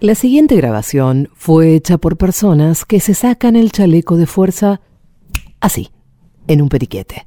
La 0.00 0.14
siguiente 0.14 0.56
grabación 0.56 1.28
fue 1.34 1.74
hecha 1.74 1.98
por 1.98 2.16
personas 2.16 2.86
que 2.86 3.00
se 3.00 3.12
sacan 3.12 3.54
el 3.54 3.70
chaleco 3.70 4.16
de 4.16 4.24
fuerza 4.24 4.80
así, 5.60 5.90
en 6.46 6.62
un 6.62 6.70
periquete. 6.70 7.26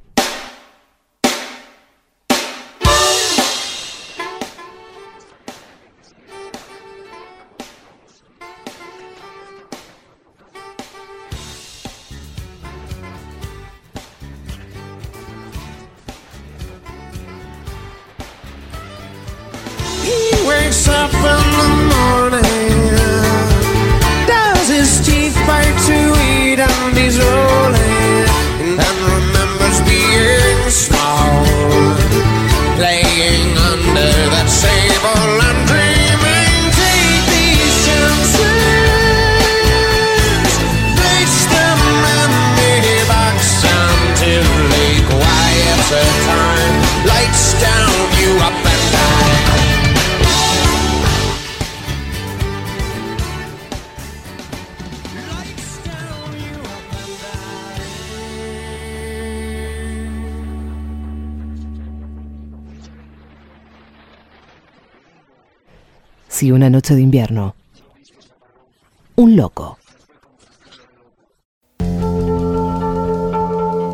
Un 69.16 69.36
loco. 69.36 69.78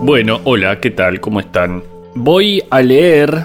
Bueno, 0.02 0.40
hola, 0.44 0.80
¿qué 0.80 0.90
tal? 0.90 1.20
¿Cómo 1.20 1.40
están? 1.40 1.82
Voy 2.14 2.62
a 2.70 2.80
leer 2.80 3.44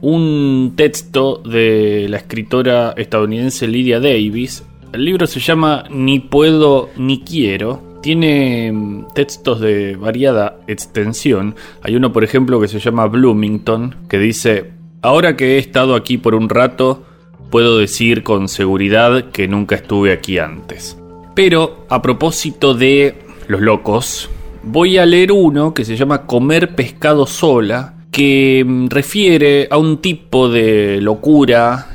un 0.00 0.72
texto 0.74 1.36
de 1.36 2.08
la 2.08 2.16
escritora 2.16 2.94
estadounidense 2.96 3.68
Lydia 3.68 4.00
Davis. 4.00 4.64
El 4.92 5.04
libro 5.04 5.28
se 5.28 5.38
llama 5.38 5.84
Ni 5.88 6.18
puedo 6.18 6.90
ni 6.96 7.20
quiero. 7.20 8.00
Tiene 8.02 8.72
mm, 8.72 9.14
textos 9.14 9.60
de 9.60 9.94
variada 9.94 10.58
extensión. 10.66 11.54
Hay 11.82 11.94
uno, 11.94 12.12
por 12.12 12.24
ejemplo, 12.24 12.60
que 12.60 12.66
se 12.66 12.80
llama 12.80 13.06
Bloomington, 13.06 13.94
que 14.08 14.18
dice, 14.18 14.72
ahora 15.00 15.36
que 15.36 15.54
he 15.54 15.58
estado 15.58 15.94
aquí 15.94 16.18
por 16.18 16.34
un 16.34 16.48
rato, 16.48 17.04
puedo 17.50 17.78
decir 17.78 18.24
con 18.24 18.48
seguridad 18.48 19.30
que 19.30 19.46
nunca 19.46 19.76
estuve 19.76 20.12
aquí 20.12 20.40
antes. 20.40 20.98
Pero 21.34 21.86
a 21.88 22.00
propósito 22.00 22.74
de 22.74 23.14
los 23.48 23.60
locos, 23.60 24.30
voy 24.62 24.98
a 24.98 25.06
leer 25.06 25.32
uno 25.32 25.74
que 25.74 25.84
se 25.84 25.96
llama 25.96 26.26
Comer 26.26 26.74
pescado 26.74 27.26
sola, 27.26 27.94
que 28.10 28.64
mm, 28.66 28.88
refiere 28.88 29.68
a 29.70 29.78
un 29.78 29.98
tipo 29.98 30.48
de 30.48 31.00
locura 31.00 31.88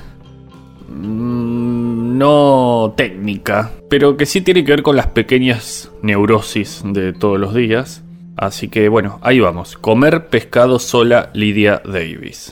mm, 0.90 2.17
no 2.17 2.94
técnica, 2.98 3.72
pero 3.89 4.17
que 4.17 4.26
sí 4.26 4.42
tiene 4.42 4.66
que 4.66 4.73
ver 4.73 4.83
con 4.83 4.98
las 4.98 5.08
pequeñas 5.08 5.92
neurosis 6.02 6.82
de 6.83 7.14
todos 7.14 7.39
los 7.39 7.54
días. 7.55 8.04
Así 8.36 8.67
que 8.67 8.89
bueno, 8.89 9.20
ahí 9.22 9.39
vamos. 9.39 9.78
Comer 9.78 10.28
pescado 10.28 10.80
sola 10.80 11.30
Lydia 11.33 11.82
Davis. 11.86 12.52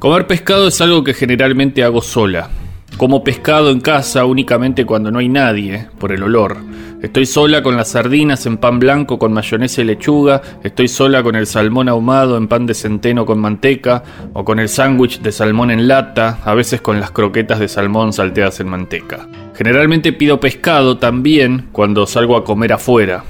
Comer 0.00 0.26
pescado 0.26 0.68
es 0.68 0.80
algo 0.80 1.04
que 1.04 1.12
generalmente 1.12 1.84
hago 1.84 2.00
sola. 2.00 2.48
Como 2.96 3.22
pescado 3.22 3.70
en 3.70 3.82
casa 3.82 4.24
únicamente 4.24 4.86
cuando 4.86 5.10
no 5.10 5.18
hay 5.18 5.28
nadie, 5.28 5.88
por 5.98 6.10
el 6.10 6.22
olor. 6.22 6.56
Estoy 7.02 7.26
sola 7.26 7.62
con 7.62 7.76
las 7.76 7.90
sardinas 7.90 8.46
en 8.46 8.56
pan 8.56 8.78
blanco 8.78 9.18
con 9.18 9.34
mayonesa 9.34 9.82
y 9.82 9.84
lechuga, 9.84 10.40
estoy 10.64 10.88
sola 10.88 11.22
con 11.22 11.36
el 11.36 11.46
salmón 11.46 11.90
ahumado 11.90 12.38
en 12.38 12.48
pan 12.48 12.64
de 12.64 12.72
centeno 12.72 13.26
con 13.26 13.40
manteca, 13.40 14.02
o 14.32 14.42
con 14.42 14.58
el 14.58 14.70
sándwich 14.70 15.20
de 15.20 15.32
salmón 15.32 15.70
en 15.70 15.86
lata, 15.86 16.38
a 16.46 16.54
veces 16.54 16.80
con 16.80 16.98
las 16.98 17.10
croquetas 17.10 17.58
de 17.58 17.68
salmón 17.68 18.14
salteadas 18.14 18.58
en 18.60 18.68
manteca. 18.70 19.28
Generalmente 19.54 20.14
pido 20.14 20.40
pescado 20.40 20.96
también 20.96 21.68
cuando 21.72 22.06
salgo 22.06 22.38
a 22.38 22.44
comer 22.44 22.72
afuera. 22.72 23.22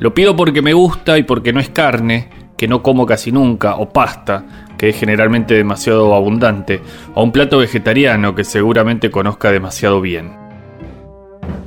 Lo 0.00 0.14
pido 0.14 0.34
porque 0.34 0.62
me 0.62 0.72
gusta 0.72 1.18
y 1.18 1.24
porque 1.24 1.52
no 1.52 1.60
es 1.60 1.68
carne, 1.68 2.30
que 2.56 2.66
no 2.66 2.82
como 2.82 3.04
casi 3.04 3.30
nunca, 3.30 3.76
o 3.76 3.90
pasta, 3.90 4.67
que 4.78 4.90
es 4.90 4.96
generalmente 4.96 5.54
demasiado 5.54 6.14
abundante, 6.14 6.80
o 7.14 7.22
un 7.22 7.32
plato 7.32 7.58
vegetariano 7.58 8.34
que 8.34 8.44
seguramente 8.44 9.10
conozca 9.10 9.50
demasiado 9.50 10.00
bien. 10.00 10.32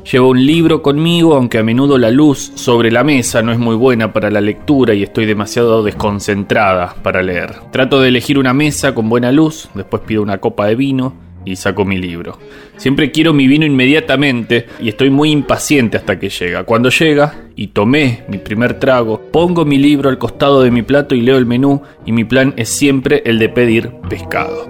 Llevo 0.09 0.29
un 0.29 0.43
libro 0.45 0.81
conmigo, 0.81 1.35
aunque 1.35 1.59
a 1.59 1.63
menudo 1.63 1.97
la 1.99 2.09
luz 2.09 2.51
sobre 2.55 2.89
la 2.89 3.03
mesa 3.03 3.43
no 3.43 3.51
es 3.51 3.59
muy 3.59 3.75
buena 3.75 4.11
para 4.11 4.31
la 4.31 4.41
lectura 4.41 4.95
y 4.95 5.03
estoy 5.03 5.27
demasiado 5.27 5.83
desconcentrada 5.83 6.95
para 7.03 7.21
leer. 7.21 7.53
Trato 7.71 8.01
de 8.01 8.07
elegir 8.07 8.39
una 8.39 8.53
mesa 8.53 8.95
con 8.95 9.09
buena 9.09 9.31
luz, 9.31 9.69
después 9.75 10.01
pido 10.01 10.23
una 10.23 10.39
copa 10.39 10.65
de 10.65 10.75
vino 10.75 11.30
y 11.45 11.55
saco 11.55 11.85
mi 11.85 11.97
libro. 11.97 12.37
Siempre 12.77 13.11
quiero 13.11 13.33
mi 13.33 13.47
vino 13.47 13.65
inmediatamente 13.65 14.67
y 14.79 14.89
estoy 14.89 15.09
muy 15.09 15.31
impaciente 15.31 15.97
hasta 15.97 16.19
que 16.19 16.29
llega. 16.29 16.63
Cuando 16.63 16.89
llega 16.89 17.45
y 17.55 17.67
tomé 17.67 18.23
mi 18.27 18.37
primer 18.37 18.79
trago, 18.79 19.21
pongo 19.31 19.65
mi 19.65 19.77
libro 19.77 20.09
al 20.09 20.17
costado 20.17 20.61
de 20.61 20.71
mi 20.71 20.81
plato 20.81 21.15
y 21.15 21.21
leo 21.21 21.37
el 21.37 21.45
menú 21.45 21.81
y 22.05 22.11
mi 22.11 22.23
plan 22.23 22.53
es 22.57 22.69
siempre 22.69 23.23
el 23.25 23.39
de 23.39 23.49
pedir 23.49 23.91
pescado. 24.09 24.67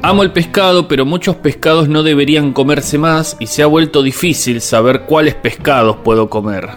Amo 0.00 0.22
el 0.22 0.32
pescado, 0.32 0.86
pero 0.86 1.04
muchos 1.04 1.36
pescados 1.36 1.88
no 1.88 2.02
deberían 2.02 2.52
comerse 2.52 2.98
más 2.98 3.36
y 3.40 3.46
se 3.46 3.62
ha 3.62 3.66
vuelto 3.66 4.02
difícil 4.02 4.60
saber 4.60 5.02
cuáles 5.02 5.34
pescados 5.34 5.96
puedo 6.04 6.30
comer. 6.30 6.68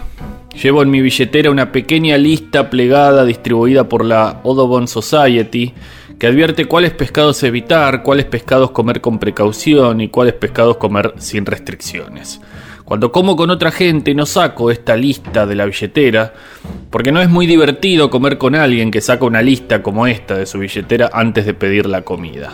Llevo 0.60 0.82
en 0.82 0.90
mi 0.90 1.00
billetera 1.00 1.50
una 1.50 1.72
pequeña 1.72 2.18
lista 2.18 2.68
plegada 2.68 3.24
distribuida 3.24 3.88
por 3.88 4.04
la 4.04 4.40
Audubon 4.44 4.86
Society 4.86 5.72
que 6.18 6.26
advierte 6.26 6.66
cuáles 6.66 6.92
pescados 6.92 7.42
evitar, 7.42 8.02
cuáles 8.02 8.26
pescados 8.26 8.70
comer 8.70 9.00
con 9.00 9.18
precaución 9.18 10.00
y 10.00 10.08
cuáles 10.08 10.34
pescados 10.34 10.76
comer 10.76 11.14
sin 11.18 11.46
restricciones. 11.46 12.40
Cuando 12.84 13.12
como 13.12 13.36
con 13.36 13.50
otra 13.50 13.70
gente 13.70 14.14
no 14.14 14.26
saco 14.26 14.70
esta 14.70 14.96
lista 14.96 15.46
de 15.46 15.54
la 15.54 15.64
billetera, 15.64 16.34
porque 16.90 17.12
no 17.12 17.22
es 17.22 17.30
muy 17.30 17.46
divertido 17.46 18.10
comer 18.10 18.38
con 18.38 18.54
alguien 18.54 18.90
que 18.90 19.00
saca 19.00 19.24
una 19.24 19.40
lista 19.40 19.82
como 19.82 20.06
esta 20.06 20.36
de 20.36 20.46
su 20.46 20.58
billetera 20.58 21.10
antes 21.12 21.46
de 21.46 21.54
pedir 21.54 21.86
la 21.86 22.02
comida. 22.02 22.52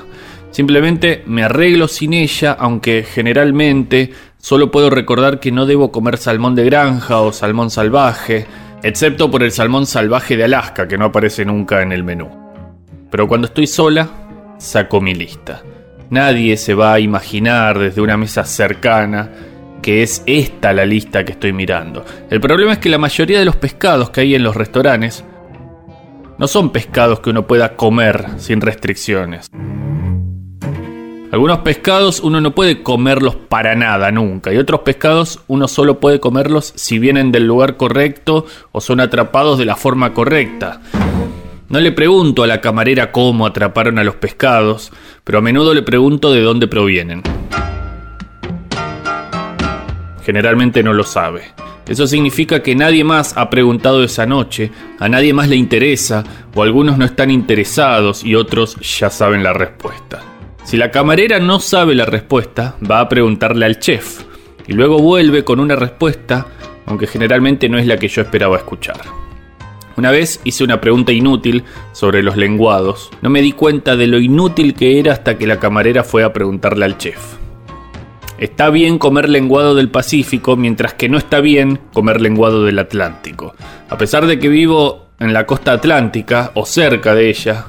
Simplemente 0.51 1.23
me 1.27 1.43
arreglo 1.43 1.89
sin 1.89 2.15
ella, 2.15 2.53
aunque 2.53 3.05
generalmente 3.05 4.13
solo 4.39 4.71
puedo 4.71 4.91
recordar 4.91 5.41
que 5.41 5.53
no 5.53 5.67
debo 5.67 5.91
comer 5.91 6.19
salmón 6.19 6.55
de 6.55 6.65
granja 6.65 7.21
o 7.21 7.33
salmón 7.33 7.71
salvaje, 7.71 8.47
excepto 8.83 9.31
por 9.31 9.43
el 9.43 9.53
salmón 9.53 9.87
salvaje 9.87 10.37
de 10.37 10.45
Alaska, 10.45 10.89
que 10.89 10.99
no 10.99 11.07
aparece 11.07 11.45
nunca 11.45 11.83
en 11.83 11.93
el 11.93 12.05
menú. 12.05 12.48
Pero 13.11 13.27
cuando 13.27 13.47
estoy 13.47 13.67
sola, 13.67 14.09
saco 14.59 15.01
mi 15.01 15.15
lista. 15.15 15.63
Nadie 16.11 16.57
se 16.57 16.75
va 16.75 16.95
a 16.95 17.01
imaginar 17.01 17.79
desde 17.79 18.01
una 18.01 18.17
mesa 18.17 18.45
cercana 18.45 19.31
que 19.83 20.03
es 20.03 20.23
esta 20.27 20.73
la 20.73 20.85
lista 20.85 21.25
que 21.25 21.33
estoy 21.33 21.53
mirando. 21.53 22.05
El 22.31 22.41
problema 22.41 22.73
es 22.73 22.79
que 22.79 22.89
la 22.89 22.99
mayoría 22.99 23.39
de 23.39 23.45
los 23.45 23.57
pescados 23.57 24.11
que 24.11 24.23
hay 24.23 24.35
en 24.35 24.43
los 24.43 24.57
restaurantes 24.57 25.25
no 26.39 26.47
son 26.47 26.71
pescados 26.71 27.21
que 27.21 27.31
uno 27.31 27.47
pueda 27.47 27.77
comer 27.77 28.27
sin 28.39 28.61
restricciones. 28.61 29.49
Algunos 31.31 31.59
pescados 31.59 32.21
uno 32.21 32.41
no 32.41 32.55
puede 32.55 32.83
comerlos 32.83 33.37
para 33.37 33.75
nada 33.75 34.11
nunca 34.11 34.53
y 34.53 34.57
otros 34.57 34.81
pescados 34.81 35.41
uno 35.47 35.69
solo 35.69 36.01
puede 36.01 36.21
comerlos 36.21 36.73
si 36.75 36.99
vienen 36.99 37.33
del 37.33 37.47
lugar 37.47 37.77
correcto 37.77 38.47
o 38.73 38.81
son 38.81 39.01
atrapados 39.01 39.59
de 39.59 39.67
la 39.67 39.77
forma 39.77 40.15
correcta. 40.15 40.81
No 41.69 41.81
le 41.81 41.93
pregunto 41.93 42.43
a 42.43 42.47
la 42.47 42.63
camarera 42.63 43.13
cómo 43.13 43.45
atraparon 43.45 43.99
a 43.99 44.05
los 44.05 44.15
pescados, 44.15 44.91
pero 45.23 45.39
a 45.39 45.43
menudo 45.43 45.75
le 45.75 45.83
pregunto 45.83 46.33
de 46.33 46.41
dónde 46.41 46.67
provienen. 46.67 47.23
Generalmente 50.25 50.83
no 50.83 50.95
lo 50.95 51.05
sabe. 51.05 51.43
Eso 51.87 52.07
significa 52.07 52.63
que 52.63 52.75
nadie 52.75 53.05
más 53.05 53.37
ha 53.37 53.51
preguntado 53.51 54.03
esa 54.03 54.25
noche, 54.25 54.71
a 54.99 55.11
nadie 55.11 55.35
más 55.35 55.49
le 55.51 55.57
interesa, 55.57 56.25
o 56.55 56.63
algunos 56.63 56.97
no 56.97 57.05
están 57.05 57.31
interesados 57.31 58.25
y 58.25 58.35
otros 58.35 58.77
ya 58.81 59.11
saben 59.11 59.43
la 59.43 59.53
respuesta. 59.53 60.23
Si 60.65 60.79
la 60.79 60.91
camarera 60.91 61.39
no 61.39 61.61
sabe 61.61 61.95
la 61.95 62.07
respuesta, 62.07 62.77
va 62.91 63.01
a 63.01 63.09
preguntarle 63.11 63.67
al 63.67 63.79
chef, 63.79 64.23
y 64.67 64.73
luego 64.73 64.99
vuelve 65.01 65.45
con 65.45 65.61
una 65.61 65.77
respuesta, 65.77 66.47
aunque 66.87 67.07
generalmente 67.07 67.69
no 67.69 67.79
es 67.79 67.87
la 67.87 67.99
que 67.99 68.09
yo 68.09 68.23
esperaba 68.23 68.57
escuchar. 68.57 69.28
Una 69.99 70.13
vez 70.13 70.41
hice 70.45 70.63
una 70.63 70.81
pregunta 70.81 71.11
inútil 71.11 71.65
sobre 71.91 72.23
los 72.23 72.37
lenguados. 72.37 73.11
No 73.21 73.31
me 73.31 73.43
di 73.43 73.51
cuenta 73.51 73.97
de 73.97 74.07
lo 74.07 74.21
inútil 74.21 74.75
que 74.75 75.01
era 75.01 75.13
hasta 75.13 75.37
que 75.37 75.49
la 75.49 75.59
camarera 75.59 76.05
fue 76.05 76.23
a 76.23 76.33
preguntarle 76.33 76.85
al 76.85 76.99
chef. 76.99 77.19
Está 78.39 78.71
bien 78.71 78.99
comer 78.99 79.29
lenguado 79.29 79.75
del 79.75 79.91
Pacífico, 79.91 80.55
mientras 80.55 80.95
que 80.95 81.09
no 81.09 81.19
está 81.19 81.41
bien 81.41 81.81
comer 81.93 82.21
lenguado 82.21 82.65
del 82.65 82.79
Atlántico. 82.79 83.57
A 83.89 83.99
pesar 83.99 84.27
de 84.27 84.39
que 84.39 84.49
vivo 84.49 85.09
en 85.19 85.33
la 85.33 85.47
costa 85.47 85.73
atlántica 85.73 86.53
o 86.55 86.65
cerca 86.65 87.17
de 87.17 87.31
ella, 87.31 87.67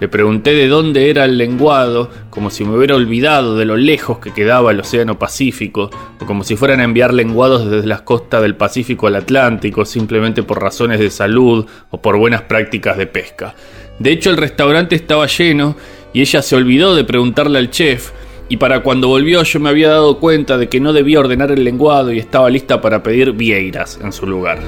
le 0.00 0.08
pregunté 0.08 0.54
de 0.54 0.66
dónde 0.66 1.10
era 1.10 1.26
el 1.26 1.36
lenguado, 1.36 2.10
como 2.30 2.50
si 2.50 2.64
me 2.64 2.76
hubiera 2.76 2.96
olvidado 2.96 3.56
de 3.56 3.66
lo 3.66 3.76
lejos 3.76 4.18
que 4.18 4.32
quedaba 4.32 4.72
el 4.72 4.80
Océano 4.80 5.18
Pacífico, 5.18 5.90
o 6.18 6.26
como 6.26 6.42
si 6.42 6.56
fueran 6.56 6.80
a 6.80 6.84
enviar 6.84 7.12
lenguados 7.12 7.70
desde 7.70 7.86
las 7.86 8.00
costas 8.02 8.42
del 8.42 8.56
Pacífico 8.56 9.06
al 9.06 9.16
Atlántico, 9.16 9.84
simplemente 9.84 10.42
por 10.42 10.62
razones 10.62 10.98
de 11.00 11.10
salud 11.10 11.66
o 11.90 12.00
por 12.00 12.16
buenas 12.16 12.42
prácticas 12.42 12.96
de 12.96 13.06
pesca. 13.06 13.54
De 13.98 14.10
hecho, 14.10 14.30
el 14.30 14.38
restaurante 14.38 14.94
estaba 14.96 15.26
lleno 15.26 15.76
y 16.14 16.22
ella 16.22 16.40
se 16.40 16.56
olvidó 16.56 16.94
de 16.94 17.04
preguntarle 17.04 17.58
al 17.58 17.70
chef, 17.70 18.10
y 18.48 18.56
para 18.56 18.82
cuando 18.82 19.06
volvió 19.06 19.42
yo 19.44 19.60
me 19.60 19.68
había 19.68 19.90
dado 19.90 20.18
cuenta 20.18 20.58
de 20.58 20.68
que 20.68 20.80
no 20.80 20.92
debía 20.92 21.20
ordenar 21.20 21.52
el 21.52 21.62
lenguado 21.62 22.10
y 22.10 22.18
estaba 22.18 22.50
lista 22.50 22.80
para 22.80 23.02
pedir 23.02 23.32
vieiras 23.32 24.00
en 24.02 24.12
su 24.12 24.26
lugar. 24.26 24.58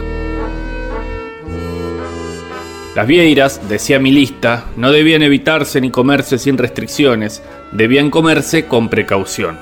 Las 2.94 3.06
vieiras, 3.06 3.68
decía 3.70 3.98
mi 3.98 4.10
lista, 4.10 4.66
no 4.76 4.92
debían 4.92 5.22
evitarse 5.22 5.80
ni 5.80 5.90
comerse 5.90 6.38
sin 6.38 6.58
restricciones, 6.58 7.42
debían 7.72 8.10
comerse 8.10 8.66
con 8.66 8.90
precaución. 8.90 9.58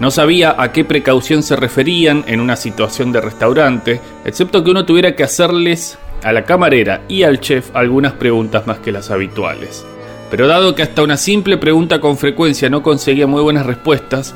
No 0.00 0.10
sabía 0.10 0.56
a 0.58 0.72
qué 0.72 0.82
precaución 0.82 1.42
se 1.42 1.54
referían 1.54 2.24
en 2.26 2.40
una 2.40 2.56
situación 2.56 3.12
de 3.12 3.20
restaurante, 3.20 4.00
excepto 4.24 4.64
que 4.64 4.70
uno 4.70 4.86
tuviera 4.86 5.14
que 5.14 5.22
hacerles 5.22 5.98
a 6.22 6.32
la 6.32 6.44
camarera 6.44 7.02
y 7.08 7.24
al 7.24 7.40
chef 7.40 7.76
algunas 7.76 8.14
preguntas 8.14 8.66
más 8.66 8.78
que 8.78 8.90
las 8.90 9.10
habituales. 9.10 9.84
Pero 10.30 10.46
dado 10.46 10.74
que 10.74 10.82
hasta 10.82 11.02
una 11.02 11.18
simple 11.18 11.58
pregunta 11.58 12.00
con 12.00 12.16
frecuencia 12.16 12.70
no 12.70 12.82
conseguía 12.82 13.26
muy 13.26 13.42
buenas 13.42 13.66
respuestas, 13.66 14.34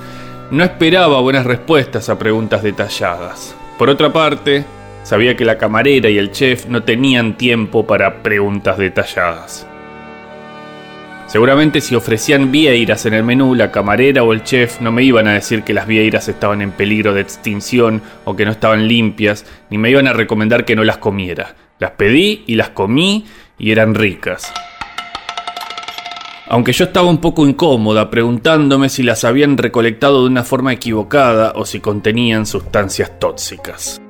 no 0.51 0.63
esperaba 0.63 1.23
buenas 1.23 1.47
respuestas 1.47 2.11
a 2.11 2.19
preguntas 2.19 2.63
detalladas. 2.63 3.57
Por 3.79 3.89
otra 3.89 4.13
parte, 4.13 4.67
Sabía 5.07 5.37
que 5.37 5.45
la 5.45 5.57
camarera 5.57 6.11
y 6.11 6.19
el 6.19 6.33
chef 6.33 6.67
no 6.67 6.83
tenían 6.83 7.39
tiempo 7.39 7.87
para 7.87 8.25
preguntas 8.25 8.77
detalladas. 8.77 9.65
Seguramente 11.29 11.81
si 11.81 11.95
ofrecían 11.95 12.51
vieiras 12.51 13.07
en 13.07 13.15
el 13.15 13.23
menú, 13.23 13.55
la 13.55 13.71
camarera 13.71 14.25
o 14.25 14.33
el 14.33 14.43
chef 14.43 14.81
no 14.81 14.91
me 14.91 15.05
iban 15.05 15.29
a 15.29 15.35
decir 15.35 15.63
que 15.63 15.75
las 15.75 15.87
vieiras 15.87 16.27
estaban 16.27 16.61
en 16.61 16.73
peligro 16.73 17.15
de 17.15 17.21
extinción 17.21 18.03
o 18.25 18.35
que 18.35 18.45
no 18.45 18.51
estaban 18.51 18.89
limpias, 18.89 19.47
ni 19.71 19.79
me 19.79 19.91
iban 19.91 20.09
a 20.09 20.13
recomendar 20.13 20.65
que 20.65 20.75
no 20.75 20.83
las 20.83 20.99
comiera. 20.99 21.55
Las 21.79 21.93
pedí 21.93 22.43
y 22.49 22.57
las 22.57 22.71
comí 22.71 23.27
y 23.61 23.71
eran 23.71 23.95
ricas. 23.95 24.53
Aunque 26.49 26.73
yo 26.73 26.87
estaba 26.87 27.09
un 27.09 27.19
poco 27.19 27.47
incómoda 27.47 28.11
preguntándome 28.11 28.89
si 28.89 29.05
las 29.05 29.23
habían 29.23 29.57
recolectado 29.57 30.23
de 30.23 30.31
una 30.31 30.43
forma 30.43 30.73
equivocada 30.73 31.53
o 31.55 31.65
si 31.65 31.79
contenían 31.79 32.45
sustancias 32.45 33.21
tóxicas. 33.21 34.01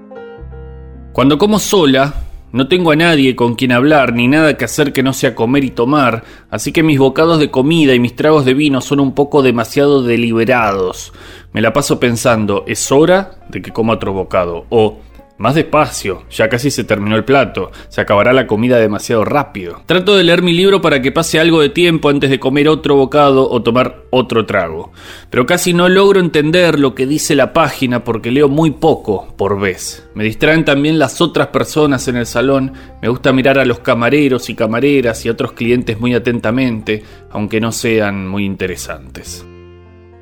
Cuando 1.16 1.38
como 1.38 1.58
sola, 1.58 2.12
no 2.52 2.68
tengo 2.68 2.90
a 2.90 2.94
nadie 2.94 3.34
con 3.34 3.54
quien 3.54 3.72
hablar 3.72 4.12
ni 4.12 4.28
nada 4.28 4.58
que 4.58 4.66
hacer 4.66 4.92
que 4.92 5.02
no 5.02 5.14
sea 5.14 5.34
comer 5.34 5.64
y 5.64 5.70
tomar, 5.70 6.24
así 6.50 6.72
que 6.72 6.82
mis 6.82 6.98
bocados 6.98 7.40
de 7.40 7.50
comida 7.50 7.94
y 7.94 7.98
mis 7.98 8.14
tragos 8.14 8.44
de 8.44 8.52
vino 8.52 8.82
son 8.82 9.00
un 9.00 9.14
poco 9.14 9.40
demasiado 9.40 10.02
deliberados. 10.02 11.14
Me 11.54 11.62
la 11.62 11.72
paso 11.72 11.98
pensando, 11.98 12.64
es 12.66 12.92
hora 12.92 13.30
de 13.48 13.62
que 13.62 13.72
coma 13.72 13.94
otro 13.94 14.12
bocado, 14.12 14.66
o 14.68 14.98
más 15.38 15.54
despacio, 15.54 16.24
ya 16.30 16.48
casi 16.48 16.70
se 16.70 16.84
terminó 16.84 17.16
el 17.16 17.24
plato, 17.24 17.70
se 17.88 18.00
acabará 18.00 18.32
la 18.32 18.46
comida 18.46 18.78
demasiado 18.78 19.24
rápido. 19.24 19.82
Trato 19.86 20.16
de 20.16 20.24
leer 20.24 20.42
mi 20.42 20.52
libro 20.52 20.80
para 20.80 21.02
que 21.02 21.12
pase 21.12 21.38
algo 21.38 21.60
de 21.60 21.68
tiempo 21.68 22.08
antes 22.08 22.30
de 22.30 22.40
comer 22.40 22.68
otro 22.68 22.96
bocado 22.96 23.50
o 23.50 23.62
tomar 23.62 24.04
otro 24.10 24.46
trago, 24.46 24.92
pero 25.30 25.46
casi 25.46 25.72
no 25.72 25.88
logro 25.88 26.20
entender 26.20 26.78
lo 26.78 26.94
que 26.94 27.06
dice 27.06 27.34
la 27.34 27.52
página 27.52 28.04
porque 28.04 28.30
leo 28.30 28.48
muy 28.48 28.70
poco 28.70 29.34
por 29.36 29.60
vez. 29.60 30.08
Me 30.14 30.24
distraen 30.24 30.64
también 30.64 30.98
las 30.98 31.20
otras 31.20 31.48
personas 31.48 32.08
en 32.08 32.16
el 32.16 32.26
salón, 32.26 32.72
me 33.02 33.08
gusta 33.08 33.32
mirar 33.32 33.58
a 33.58 33.64
los 33.64 33.80
camareros 33.80 34.48
y 34.48 34.54
camareras 34.54 35.24
y 35.24 35.28
a 35.28 35.32
otros 35.32 35.52
clientes 35.52 36.00
muy 36.00 36.14
atentamente, 36.14 37.02
aunque 37.30 37.60
no 37.60 37.72
sean 37.72 38.26
muy 38.26 38.44
interesantes. 38.44 39.44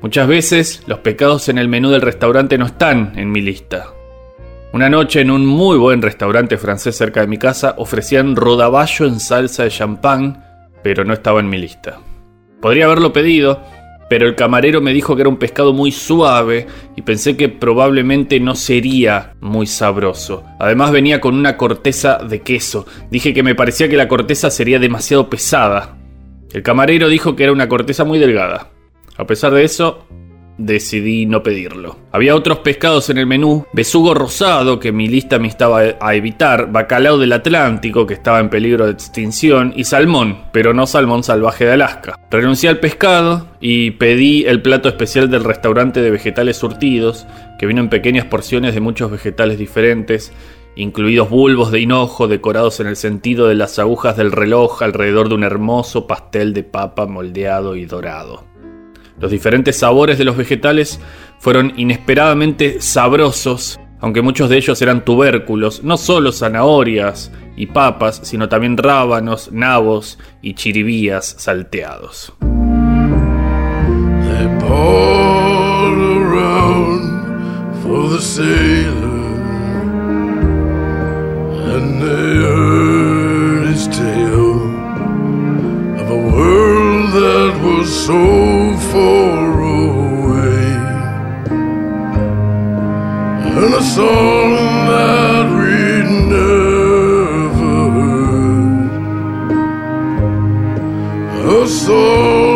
Muchas 0.01 0.27
veces 0.27 0.83
los 0.87 0.99
pecados 0.99 1.49
en 1.49 1.57
el 1.57 1.67
menú 1.67 1.89
del 1.89 2.01
restaurante 2.01 2.57
no 2.57 2.65
están 2.65 3.13
en 3.15 3.31
mi 3.31 3.41
lista, 3.41 3.87
una 4.75 4.89
noche 4.89 5.21
en 5.21 5.31
un 5.31 5.45
muy 5.45 5.77
buen 5.77 6.01
restaurante 6.01 6.57
francés 6.57 6.97
cerca 6.97 7.21
de 7.21 7.27
mi 7.27 7.37
casa 7.37 7.75
ofrecían 7.77 8.35
rodaballo 8.35 9.05
en 9.05 9.21
salsa 9.21 9.63
de 9.63 9.69
champán, 9.69 10.43
pero 10.83 11.05
no 11.05 11.13
estaba 11.13 11.39
en 11.39 11.47
mi 11.47 11.57
lista. 11.57 12.01
Podría 12.59 12.83
haberlo 12.83 13.13
pedido, 13.13 13.61
pero 14.09 14.27
el 14.27 14.35
camarero 14.35 14.81
me 14.81 14.91
dijo 14.91 15.15
que 15.15 15.21
era 15.21 15.29
un 15.29 15.37
pescado 15.37 15.71
muy 15.71 15.93
suave 15.93 16.67
y 16.97 17.03
pensé 17.03 17.37
que 17.37 17.47
probablemente 17.47 18.41
no 18.41 18.53
sería 18.53 19.37
muy 19.39 19.65
sabroso. 19.65 20.43
Además 20.59 20.91
venía 20.91 21.21
con 21.21 21.35
una 21.35 21.55
corteza 21.55 22.17
de 22.17 22.41
queso. 22.41 22.85
Dije 23.09 23.33
que 23.33 23.43
me 23.43 23.55
parecía 23.55 23.87
que 23.87 23.95
la 23.95 24.09
corteza 24.09 24.51
sería 24.51 24.77
demasiado 24.77 25.29
pesada. 25.29 25.95
El 26.51 26.63
camarero 26.63 27.07
dijo 27.07 27.37
que 27.37 27.43
era 27.43 27.53
una 27.53 27.69
corteza 27.69 28.03
muy 28.03 28.19
delgada. 28.19 28.71
A 29.15 29.25
pesar 29.25 29.53
de 29.53 29.63
eso, 29.63 30.05
decidí 30.57 31.25
no 31.25 31.43
pedirlo. 31.43 31.97
Había 32.11 32.35
otros 32.35 32.59
pescados 32.59 33.09
en 33.09 33.17
el 33.17 33.25
menú, 33.25 33.65
besugo 33.73 34.13
rosado 34.13 34.79
que 34.79 34.91
mi 34.91 35.07
lista 35.07 35.39
me 35.39 35.47
estaba 35.47 35.81
a 35.99 36.15
evitar, 36.15 36.71
bacalao 36.71 37.17
del 37.17 37.33
Atlántico 37.33 38.05
que 38.05 38.13
estaba 38.13 38.39
en 38.39 38.49
peligro 38.49 38.85
de 38.85 38.93
extinción 38.93 39.73
y 39.75 39.83
salmón, 39.83 40.39
pero 40.51 40.73
no 40.73 40.87
salmón 40.87 41.23
salvaje 41.23 41.65
de 41.65 41.73
Alaska. 41.73 42.19
Renuncié 42.31 42.69
al 42.69 42.79
pescado 42.79 43.47
y 43.59 43.91
pedí 43.91 44.45
el 44.45 44.61
plato 44.61 44.89
especial 44.89 45.29
del 45.29 45.43
restaurante 45.43 46.01
de 46.01 46.11
vegetales 46.11 46.57
surtidos, 46.57 47.25
que 47.59 47.65
vino 47.65 47.81
en 47.81 47.89
pequeñas 47.89 48.25
porciones 48.25 48.73
de 48.73 48.81
muchos 48.81 49.11
vegetales 49.11 49.57
diferentes 49.57 50.31
incluidos 50.75 51.29
bulbos 51.29 51.71
de 51.71 51.79
hinojo 51.79 52.27
decorados 52.27 52.79
en 52.79 52.87
el 52.87 52.95
sentido 52.95 53.47
de 53.47 53.55
las 53.55 53.79
agujas 53.79 54.17
del 54.17 54.31
reloj 54.31 54.83
alrededor 54.83 55.29
de 55.29 55.35
un 55.35 55.43
hermoso 55.43 56.05
pastel 56.05 56.53
de 56.53 56.63
papa 56.63 57.05
moldeado 57.05 57.75
y 57.75 57.85
dorado. 57.85 58.43
Los 59.19 59.31
diferentes 59.31 59.77
sabores 59.77 60.17
de 60.17 60.25
los 60.25 60.35
vegetales 60.37 60.99
fueron 61.39 61.73
inesperadamente 61.77 62.81
sabrosos, 62.81 63.79
aunque 63.99 64.21
muchos 64.21 64.49
de 64.49 64.57
ellos 64.57 64.81
eran 64.81 65.05
tubérculos, 65.05 65.83
no 65.83 65.97
solo 65.97 66.31
zanahorias 66.31 67.31
y 67.55 67.67
papas, 67.67 68.19
sino 68.23 68.49
también 68.49 68.77
rábanos, 68.77 69.51
nabos 69.51 70.19
y 70.41 70.53
chiribías 70.53 71.35
salteados. 71.37 72.33
so 87.85 88.77
far 88.91 89.61
away. 89.61 90.75
And 93.57 93.73
a 93.73 93.83
song 93.83 94.51
that 94.91 95.45
we 95.59 95.75
never 96.33 97.89
heard. 97.99 98.91
A 101.63 101.67
song. 101.67 102.54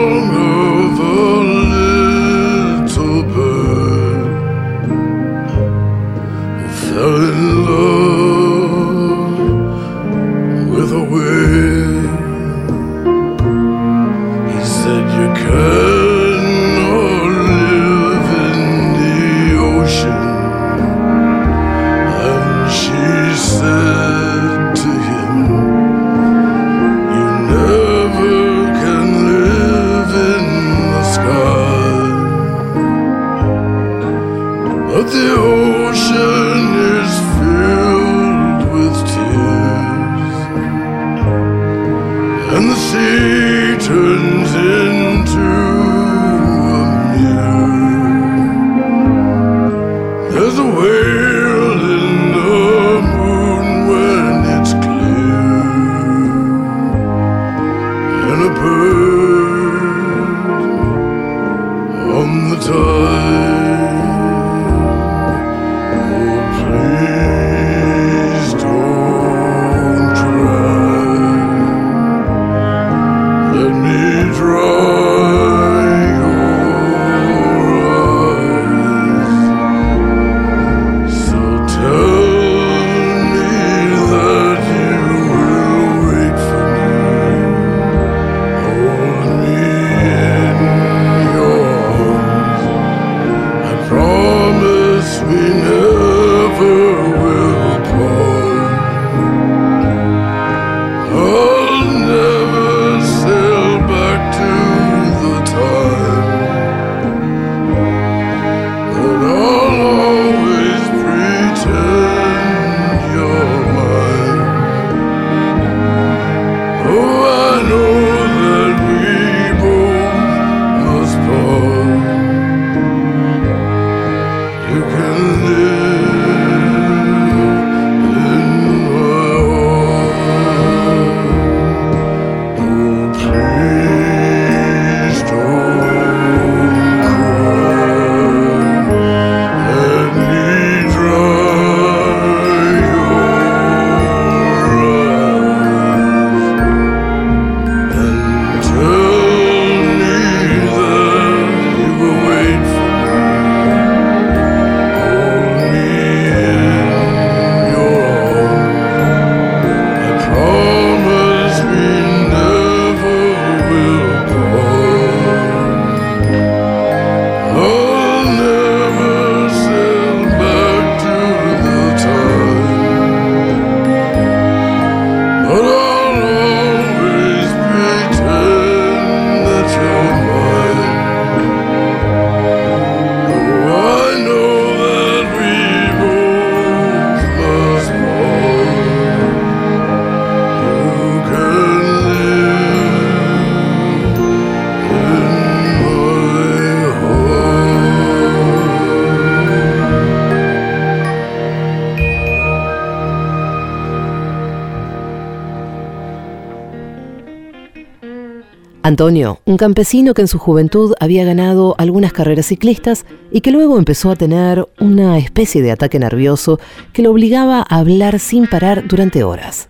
Antonio, 208.89 209.39
un 209.45 209.57
campesino 209.57 210.15
que 210.15 210.23
en 210.23 210.27
su 210.27 210.39
juventud 210.39 210.95
había 210.99 211.23
ganado 211.23 211.75
algunas 211.77 212.11
carreras 212.11 212.47
ciclistas 212.47 213.05
y 213.31 213.41
que 213.41 213.51
luego 213.51 213.77
empezó 213.77 214.09
a 214.09 214.15
tener 214.15 214.67
una 214.79 215.19
especie 215.19 215.61
de 215.61 215.71
ataque 215.71 215.99
nervioso 215.99 216.59
que 216.91 217.03
lo 217.03 217.11
obligaba 217.11 217.59
a 217.59 217.77
hablar 217.77 218.17
sin 218.17 218.47
parar 218.47 218.87
durante 218.87 219.23
horas. 219.23 219.69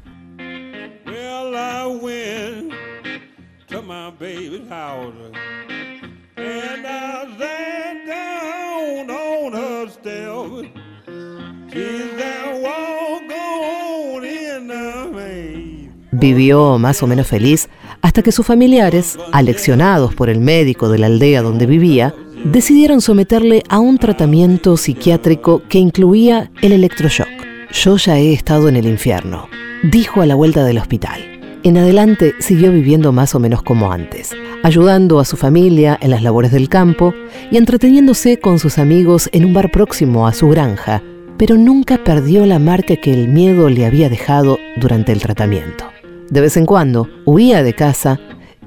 Vivió 16.20 16.78
más 16.78 17.02
o 17.02 17.08
menos 17.08 17.28
feliz 17.28 17.70
hasta 18.02 18.22
que 18.22 18.34
sus 18.34 18.46
familiares, 18.46 19.18
aleccionados 19.32 20.14
por 20.14 20.30
el 20.30 20.40
médico 20.40 20.90
de 20.90 20.98
la 20.98 21.08
aldea 21.08 21.42
donde 21.42 21.66
vivía, 21.66 22.14
decidieron 22.44 23.00
someterle 23.00 23.64
a 23.70 23.80
un 23.80 23.98
tratamiento 23.98 24.76
psiquiátrico 24.76 25.62
que 25.70 25.80
incluía 25.80 26.52
el 26.62 26.74
electroshock. 26.74 27.28
Yo 27.72 27.98
ya 27.98 28.18
he 28.18 28.34
estado 28.34 28.68
en 28.68 28.76
el 28.76 28.88
infierno, 28.88 29.48
dijo 29.84 30.22
a 30.22 30.26
la 30.26 30.36
vuelta 30.36 30.66
del 30.66 30.80
hospital. 30.80 31.22
En 31.64 31.78
adelante 31.78 32.34
siguió 32.40 32.72
viviendo 32.72 33.12
más 33.12 33.36
o 33.36 33.40
menos 33.40 33.62
como 33.62 33.92
antes, 33.92 34.32
ayudando 34.64 35.20
a 35.20 35.26
su 35.26 35.38
familia 35.38 35.98
en 36.02 36.10
las 36.10 36.24
labores 36.24 36.52
del 36.52 36.68
campo 36.68 37.14
y 37.52 37.58
entreteniéndose 37.58 38.40
con 38.40 38.60
sus 38.60 38.78
amigos 38.78 39.30
en 39.32 39.46
un 39.46 39.54
bar 39.54 39.72
próximo 39.72 40.28
a 40.28 40.34
su 40.34 40.50
granja, 40.50 41.02
pero 41.38 41.58
nunca 41.58 42.04
perdió 42.04 42.46
la 42.46 42.60
marca 42.60 42.98
que 42.98 43.14
el 43.14 43.30
miedo 43.30 43.70
le 43.70 43.86
había 43.86 44.10
dejado 44.10 44.58
durante 44.78 45.14
el 45.14 45.22
tratamiento. 45.22 45.86
De 46.30 46.42
vez 46.42 46.58
en 46.58 46.66
cuando 46.66 47.10
huía 47.26 47.64
de 47.64 47.74
casa 47.74 48.20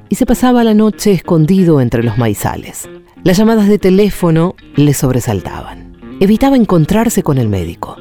y 0.08 0.16
se 0.16 0.26
pasaba 0.26 0.64
la 0.64 0.74
noche 0.74 1.12
escondido 1.12 1.80
entre 1.80 2.02
los 2.02 2.18
maizales. 2.18 2.88
Las 3.22 3.36
llamadas 3.36 3.68
de 3.68 3.78
teléfono 3.78 4.56
le 4.74 4.94
sobresaltaban. 4.94 5.96
Evitaba 6.20 6.56
encontrarse 6.56 7.22
con 7.22 7.38
el 7.38 7.48
médico. 7.48 7.96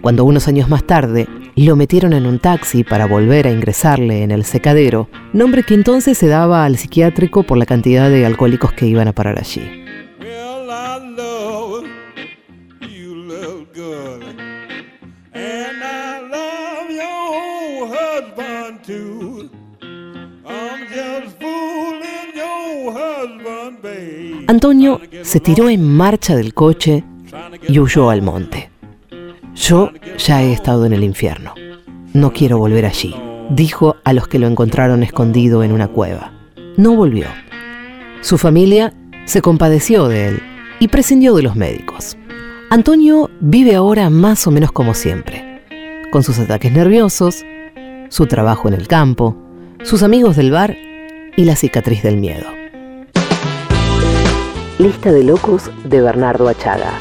Cuando 0.00 0.24
unos 0.24 0.46
años 0.46 0.68
más 0.68 0.84
tarde 0.84 1.28
lo 1.56 1.76
metieron 1.76 2.12
en 2.12 2.26
un 2.26 2.38
taxi 2.38 2.84
para 2.84 3.06
volver 3.06 3.46
a 3.46 3.52
ingresarle 3.52 4.22
en 4.22 4.30
el 4.30 4.44
secadero, 4.44 5.08
nombre 5.32 5.64
que 5.64 5.74
entonces 5.74 6.16
se 6.16 6.28
daba 6.28 6.64
al 6.64 6.76
psiquiátrico 6.76 7.42
por 7.42 7.58
la 7.58 7.66
cantidad 7.66 8.08
de 8.08 8.24
alcohólicos 8.24 8.72
que 8.72 8.86
iban 8.86 9.08
a 9.08 9.12
parar 9.12 9.38
allí. 9.38 9.82
Antonio 24.48 25.00
se 25.22 25.40
tiró 25.40 25.68
en 25.68 25.86
marcha 25.86 26.36
del 26.36 26.54
coche 26.54 27.04
y 27.68 27.78
huyó 27.78 28.10
al 28.10 28.22
monte. 28.22 28.70
Yo 29.54 29.90
ya 30.18 30.42
he 30.42 30.52
estado 30.52 30.86
en 30.86 30.92
el 30.92 31.04
infierno. 31.04 31.54
No 32.12 32.32
quiero 32.32 32.58
volver 32.58 32.86
allí, 32.86 33.14
dijo 33.50 33.96
a 34.04 34.12
los 34.12 34.28
que 34.28 34.38
lo 34.38 34.46
encontraron 34.46 35.02
escondido 35.02 35.62
en 35.62 35.72
una 35.72 35.88
cueva. 35.88 36.32
No 36.76 36.96
volvió. 36.96 37.26
Su 38.20 38.38
familia 38.38 38.92
se 39.24 39.42
compadeció 39.42 40.08
de 40.08 40.28
él 40.28 40.42
y 40.80 40.88
prescindió 40.88 41.34
de 41.34 41.42
los 41.42 41.56
médicos. 41.56 42.16
Antonio 42.70 43.30
vive 43.40 43.74
ahora 43.74 44.10
más 44.10 44.46
o 44.46 44.50
menos 44.50 44.72
como 44.72 44.94
siempre, 44.94 45.62
con 46.10 46.22
sus 46.22 46.38
ataques 46.38 46.72
nerviosos, 46.72 47.44
su 48.08 48.26
trabajo 48.26 48.68
en 48.68 48.74
el 48.74 48.88
campo, 48.88 49.36
sus 49.82 50.02
amigos 50.02 50.36
del 50.36 50.50
bar 50.50 50.76
y 51.36 51.44
la 51.44 51.56
cicatriz 51.56 52.02
del 52.02 52.16
miedo. 52.16 52.61
Lista 54.82 55.12
de 55.12 55.22
locos 55.22 55.70
de 55.84 56.00
Bernardo 56.00 56.48
Achaga. 56.48 56.98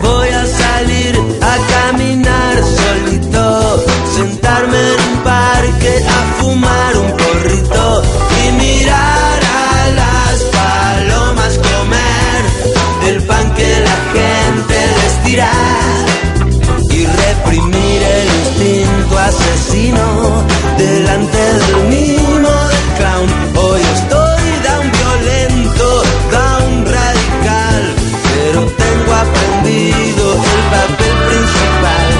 Voy 0.00 0.28
a 0.30 0.46
salir 0.46 1.14
a 1.42 1.90
caminar 1.90 2.56
solito, 2.64 3.84
sentarme 4.14 4.78
en 4.78 5.12
un 5.12 5.22
parque 5.22 6.02
a 6.08 6.40
fumar 6.40 6.96
un 6.96 7.10
porrito 7.18 8.02
y 8.46 8.52
mirar 8.52 9.31
y 15.32 17.06
reprimir 17.06 18.02
el 18.02 18.28
instinto 18.40 19.18
asesino 19.18 20.44
delante 20.76 21.38
del 21.38 21.88
mimo 21.88 22.50
del 22.68 22.86
clown. 22.98 23.28
Hoy 23.56 23.80
estoy 23.80 24.42
down 24.62 24.92
violento, 24.92 26.02
down 26.30 26.84
radical, 26.84 27.82
pero 28.34 28.60
tengo 28.76 29.10
aprendido 29.14 30.24
el 30.34 30.62
papel 30.74 31.16
principal. 31.28 32.10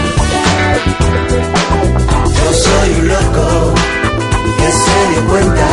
Yo 2.35 2.47
soy 2.55 2.89
un 2.99 3.09
loco 3.09 3.75
que 4.57 4.69
se 4.73 4.97
dio 5.11 5.21
cuenta 5.29 5.72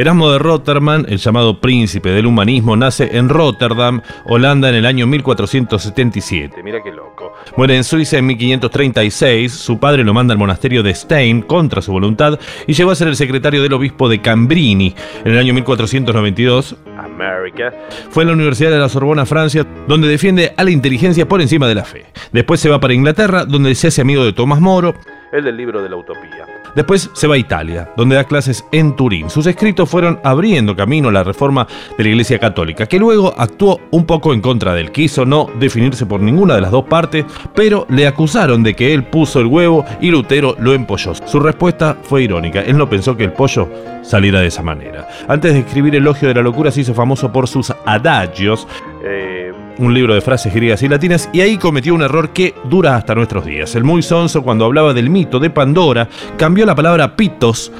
Erasmo 0.00 0.32
de 0.32 0.38
Rotterdam, 0.38 1.04
el 1.06 1.18
llamado 1.18 1.60
príncipe 1.60 2.08
del 2.08 2.24
humanismo, 2.24 2.74
nace 2.74 3.18
en 3.18 3.28
Rotterdam, 3.28 4.00
Holanda, 4.24 4.70
en 4.70 4.76
el 4.76 4.86
año 4.86 5.06
1477. 5.06 6.62
Mira 6.62 6.82
qué 6.82 6.90
loco. 6.90 7.34
Muere 7.58 7.76
en 7.76 7.84
Suiza 7.84 8.16
en 8.16 8.24
1536. 8.24 9.52
Su 9.52 9.78
padre 9.78 10.02
lo 10.02 10.14
manda 10.14 10.32
al 10.32 10.38
monasterio 10.38 10.82
de 10.82 10.94
Stein 10.94 11.42
contra 11.42 11.82
su 11.82 11.92
voluntad 11.92 12.40
y 12.66 12.72
llegó 12.72 12.92
a 12.92 12.94
ser 12.94 13.08
el 13.08 13.16
secretario 13.16 13.62
del 13.62 13.74
obispo 13.74 14.08
de 14.08 14.22
Cambrini. 14.22 14.94
En 15.22 15.32
el 15.32 15.38
año 15.38 15.52
1492, 15.52 16.76
América, 16.96 17.70
fue 18.08 18.22
a 18.22 18.26
la 18.28 18.32
Universidad 18.32 18.70
de 18.70 18.78
la 18.78 18.88
Sorbona, 18.88 19.26
Francia, 19.26 19.66
donde 19.86 20.08
defiende 20.08 20.54
a 20.56 20.64
la 20.64 20.70
inteligencia 20.70 21.28
por 21.28 21.42
encima 21.42 21.68
de 21.68 21.74
la 21.74 21.84
fe. 21.84 22.06
Después 22.32 22.58
se 22.58 22.70
va 22.70 22.80
para 22.80 22.94
Inglaterra, 22.94 23.44
donde 23.44 23.74
se 23.74 23.88
hace 23.88 24.00
amigo 24.00 24.24
de 24.24 24.32
Tomás 24.32 24.62
Moro, 24.62 24.94
el 25.30 25.44
del 25.44 25.58
libro 25.58 25.82
de 25.82 25.90
la 25.90 25.96
utopía. 25.96 26.59
Después 26.74 27.10
se 27.12 27.26
va 27.26 27.34
a 27.34 27.38
Italia, 27.38 27.90
donde 27.96 28.16
da 28.16 28.24
clases 28.24 28.64
en 28.72 28.96
Turín. 28.96 29.30
Sus 29.30 29.46
escritos 29.46 29.88
fueron 29.88 30.20
abriendo 30.22 30.76
camino 30.76 31.08
a 31.08 31.12
la 31.12 31.24
reforma 31.24 31.66
de 31.96 32.04
la 32.04 32.10
Iglesia 32.10 32.38
Católica, 32.38 32.86
que 32.86 32.98
luego 32.98 33.34
actuó 33.36 33.80
un 33.90 34.04
poco 34.04 34.32
en 34.32 34.40
contra 34.40 34.74
de 34.74 34.82
él. 34.82 34.92
Quiso 34.92 35.24
no 35.24 35.48
definirse 35.58 36.06
por 36.06 36.20
ninguna 36.20 36.54
de 36.54 36.60
las 36.60 36.70
dos 36.70 36.84
partes, 36.84 37.24
pero 37.54 37.86
le 37.88 38.06
acusaron 38.06 38.62
de 38.62 38.74
que 38.74 38.94
él 38.94 39.04
puso 39.04 39.40
el 39.40 39.46
huevo 39.46 39.84
y 40.00 40.10
Lutero 40.10 40.56
lo 40.58 40.72
empolló. 40.74 41.14
Su 41.14 41.40
respuesta 41.40 41.96
fue 42.02 42.22
irónica. 42.22 42.60
Él 42.60 42.76
no 42.76 42.88
pensó 42.88 43.16
que 43.16 43.24
el 43.24 43.32
pollo 43.32 43.68
saliera 44.02 44.40
de 44.40 44.46
esa 44.46 44.62
manera. 44.62 45.08
Antes 45.28 45.52
de 45.52 45.60
escribir 45.60 45.94
Elogio 45.94 46.28
de 46.28 46.34
la 46.34 46.42
Locura 46.42 46.70
se 46.70 46.80
hizo 46.82 46.94
famoso 46.94 47.32
por 47.32 47.48
sus 47.48 47.72
adagios. 47.84 48.66
eh, 49.04 49.39
un 49.80 49.94
libro 49.94 50.14
de 50.14 50.20
frases 50.20 50.54
griegas 50.54 50.82
y 50.82 50.88
latinas, 50.88 51.28
y 51.32 51.40
ahí 51.40 51.56
cometió 51.56 51.94
un 51.94 52.02
error 52.02 52.30
que 52.30 52.54
dura 52.64 52.96
hasta 52.96 53.14
nuestros 53.14 53.44
días. 53.44 53.74
El 53.74 53.84
muy 53.84 54.02
sonso, 54.02 54.42
cuando 54.42 54.66
hablaba 54.66 54.94
del 54.94 55.10
mito 55.10 55.38
de 55.38 55.50
Pandora, 55.50 56.08
cambió 56.36 56.66
la 56.66 56.74
palabra 56.74 57.16
pitos, 57.16 57.72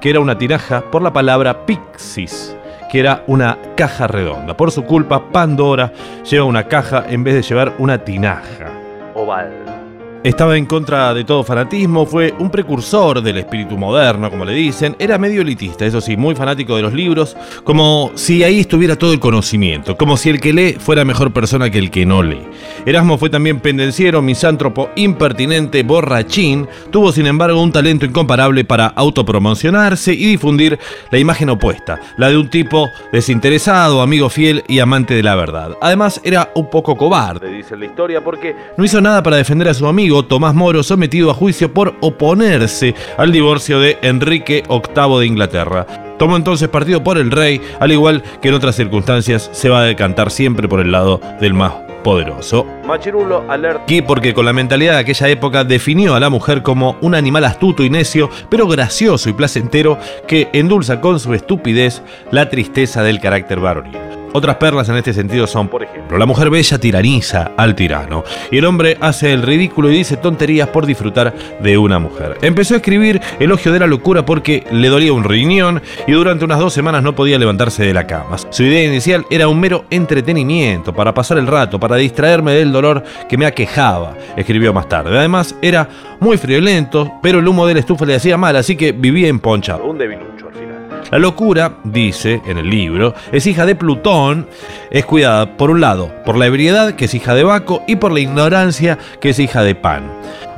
que 0.00 0.10
era 0.10 0.20
una 0.20 0.38
tiraja, 0.38 0.82
por 0.90 1.02
la 1.02 1.12
palabra 1.12 1.66
pixis 1.66 2.54
que 2.88 3.00
era 3.00 3.22
una 3.26 3.58
caja 3.76 4.06
redonda. 4.06 4.56
Por 4.56 4.70
su 4.70 4.84
culpa, 4.84 5.30
Pandora 5.30 5.92
lleva 6.24 6.46
una 6.46 6.68
caja 6.68 7.04
en 7.06 7.22
vez 7.22 7.34
de 7.34 7.42
llevar 7.42 7.74
una 7.78 7.98
tinaja. 7.98 8.72
Oval. 9.14 9.77
Estaba 10.24 10.56
en 10.56 10.66
contra 10.66 11.14
de 11.14 11.22
todo 11.22 11.44
fanatismo, 11.44 12.04
fue 12.04 12.34
un 12.40 12.50
precursor 12.50 13.22
del 13.22 13.38
espíritu 13.38 13.78
moderno, 13.78 14.28
como 14.28 14.44
le 14.44 14.52
dicen. 14.52 14.96
Era 14.98 15.16
medio 15.16 15.42
elitista, 15.42 15.86
eso 15.86 16.00
sí, 16.00 16.16
muy 16.16 16.34
fanático 16.34 16.74
de 16.74 16.82
los 16.82 16.92
libros, 16.92 17.36
como 17.62 18.10
si 18.16 18.42
ahí 18.42 18.58
estuviera 18.58 18.96
todo 18.96 19.12
el 19.12 19.20
conocimiento, 19.20 19.96
como 19.96 20.16
si 20.16 20.30
el 20.30 20.40
que 20.40 20.52
lee 20.52 20.76
fuera 20.80 21.04
mejor 21.04 21.32
persona 21.32 21.70
que 21.70 21.78
el 21.78 21.92
que 21.92 22.04
no 22.04 22.24
lee. 22.24 22.42
Erasmo 22.84 23.16
fue 23.16 23.30
también 23.30 23.60
pendenciero, 23.60 24.20
misántropo, 24.20 24.90
impertinente, 24.96 25.84
borrachín. 25.84 26.66
Tuvo, 26.90 27.12
sin 27.12 27.28
embargo, 27.28 27.62
un 27.62 27.70
talento 27.70 28.04
incomparable 28.04 28.64
para 28.64 28.88
autopromocionarse 28.88 30.12
y 30.14 30.26
difundir 30.26 30.80
la 31.12 31.18
imagen 31.18 31.50
opuesta, 31.50 32.00
la 32.16 32.28
de 32.28 32.38
un 32.38 32.50
tipo 32.50 32.90
desinteresado, 33.12 34.02
amigo 34.02 34.28
fiel 34.28 34.64
y 34.66 34.80
amante 34.80 35.14
de 35.14 35.22
la 35.22 35.36
verdad. 35.36 35.76
Además, 35.80 36.20
era 36.24 36.50
un 36.56 36.68
poco 36.68 36.96
cobarde, 36.96 37.48
dice 37.52 37.76
la 37.76 37.86
historia, 37.86 38.24
porque 38.24 38.56
no 38.76 38.84
hizo 38.84 39.00
nada 39.00 39.22
para 39.22 39.36
defender 39.36 39.68
a 39.68 39.74
su 39.74 39.86
amigo 39.86 40.07
Tomás 40.08 40.54
Moro, 40.54 40.82
sometido 40.82 41.30
a 41.30 41.34
juicio 41.34 41.72
por 41.72 41.94
oponerse 42.00 42.94
al 43.16 43.32
divorcio 43.32 43.78
de 43.80 43.98
Enrique 44.02 44.62
VIII 44.68 45.18
de 45.20 45.26
Inglaterra. 45.26 45.86
Tomó 46.18 46.36
entonces 46.36 46.68
partido 46.68 47.04
por 47.04 47.18
el 47.18 47.30
rey, 47.30 47.60
al 47.78 47.92
igual 47.92 48.22
que 48.42 48.48
en 48.48 48.54
otras 48.54 48.74
circunstancias 48.74 49.48
se 49.52 49.68
va 49.68 49.80
a 49.80 49.84
decantar 49.84 50.30
siempre 50.30 50.68
por 50.68 50.80
el 50.80 50.90
lado 50.90 51.20
del 51.40 51.54
más 51.54 51.72
poderoso. 52.02 52.66
Machirulo 52.86 53.44
alert. 53.48 53.82
Aquí 53.82 54.02
porque 54.02 54.34
con 54.34 54.44
la 54.44 54.52
mentalidad 54.52 54.94
de 54.94 55.00
aquella 55.00 55.28
época 55.28 55.64
definió 55.64 56.14
a 56.14 56.20
la 56.20 56.30
mujer 56.30 56.62
como 56.62 56.96
un 57.02 57.14
animal 57.14 57.44
astuto 57.44 57.84
y 57.84 57.90
necio, 57.90 58.30
pero 58.48 58.66
gracioso 58.66 59.28
y 59.28 59.32
placentero 59.32 59.98
que 60.26 60.48
endulza 60.52 61.00
con 61.00 61.20
su 61.20 61.34
estupidez 61.34 62.02
la 62.30 62.48
tristeza 62.48 63.02
del 63.02 63.20
carácter 63.20 63.60
varonil. 63.60 64.17
Otras 64.32 64.56
perlas 64.56 64.88
en 64.88 64.96
este 64.96 65.12
sentido 65.12 65.46
son, 65.46 65.68
por 65.68 65.82
ejemplo, 65.82 66.18
la 66.18 66.26
mujer 66.26 66.50
bella 66.50 66.78
tiraniza 66.78 67.52
al 67.56 67.74
tirano 67.74 68.24
y 68.50 68.58
el 68.58 68.64
hombre 68.64 68.96
hace 69.00 69.32
el 69.32 69.42
ridículo 69.42 69.90
y 69.90 69.94
dice 69.94 70.16
tonterías 70.16 70.68
por 70.68 70.86
disfrutar 70.86 71.34
de 71.60 71.78
una 71.78 71.98
mujer. 71.98 72.36
Empezó 72.42 72.74
a 72.74 72.78
escribir 72.78 73.20
Elogio 73.38 73.72
de 73.72 73.80
la 73.80 73.86
locura 73.86 74.24
porque 74.24 74.64
le 74.70 74.88
dolía 74.88 75.12
un 75.12 75.24
riñón 75.24 75.82
y 76.06 76.12
durante 76.12 76.44
unas 76.44 76.58
dos 76.58 76.72
semanas 76.72 77.02
no 77.02 77.14
podía 77.14 77.38
levantarse 77.38 77.84
de 77.84 77.94
la 77.94 78.06
cama. 78.06 78.36
Su 78.50 78.62
idea 78.62 78.84
inicial 78.84 79.24
era 79.30 79.48
un 79.48 79.60
mero 79.60 79.84
entretenimiento 79.90 80.92
para 80.94 81.14
pasar 81.14 81.38
el 81.38 81.46
rato, 81.46 81.78
para 81.80 81.96
distraerme 81.96 82.52
del 82.52 82.72
dolor 82.72 83.02
que 83.28 83.36
me 83.36 83.46
aquejaba, 83.46 84.14
escribió 84.36 84.72
más 84.72 84.88
tarde. 84.88 85.16
Además, 85.16 85.54
era 85.62 85.88
muy 86.20 86.36
friolento, 86.36 87.12
pero 87.22 87.38
el 87.38 87.48
humo 87.48 87.66
de 87.66 87.74
la 87.74 87.80
estufa 87.80 88.04
le 88.04 88.14
hacía 88.14 88.36
mal, 88.36 88.56
así 88.56 88.76
que 88.76 88.92
vivía 88.92 89.28
emponchado. 89.28 89.84
Un. 89.84 89.98
La 91.10 91.18
locura, 91.18 91.78
dice 91.84 92.42
en 92.46 92.58
el 92.58 92.68
libro, 92.68 93.14
es 93.32 93.46
hija 93.46 93.64
de 93.64 93.74
Plutón, 93.74 94.46
es 94.90 95.04
cuidada 95.04 95.56
por 95.56 95.70
un 95.70 95.80
lado 95.80 96.12
por 96.24 96.36
la 96.36 96.46
ebriedad, 96.46 96.94
que 96.94 97.06
es 97.06 97.14
hija 97.14 97.34
de 97.34 97.44
Baco, 97.44 97.82
y 97.86 97.96
por 97.96 98.12
la 98.12 98.20
ignorancia, 98.20 98.98
que 99.20 99.30
es 99.30 99.38
hija 99.38 99.62
de 99.62 99.74
Pan. 99.74 100.10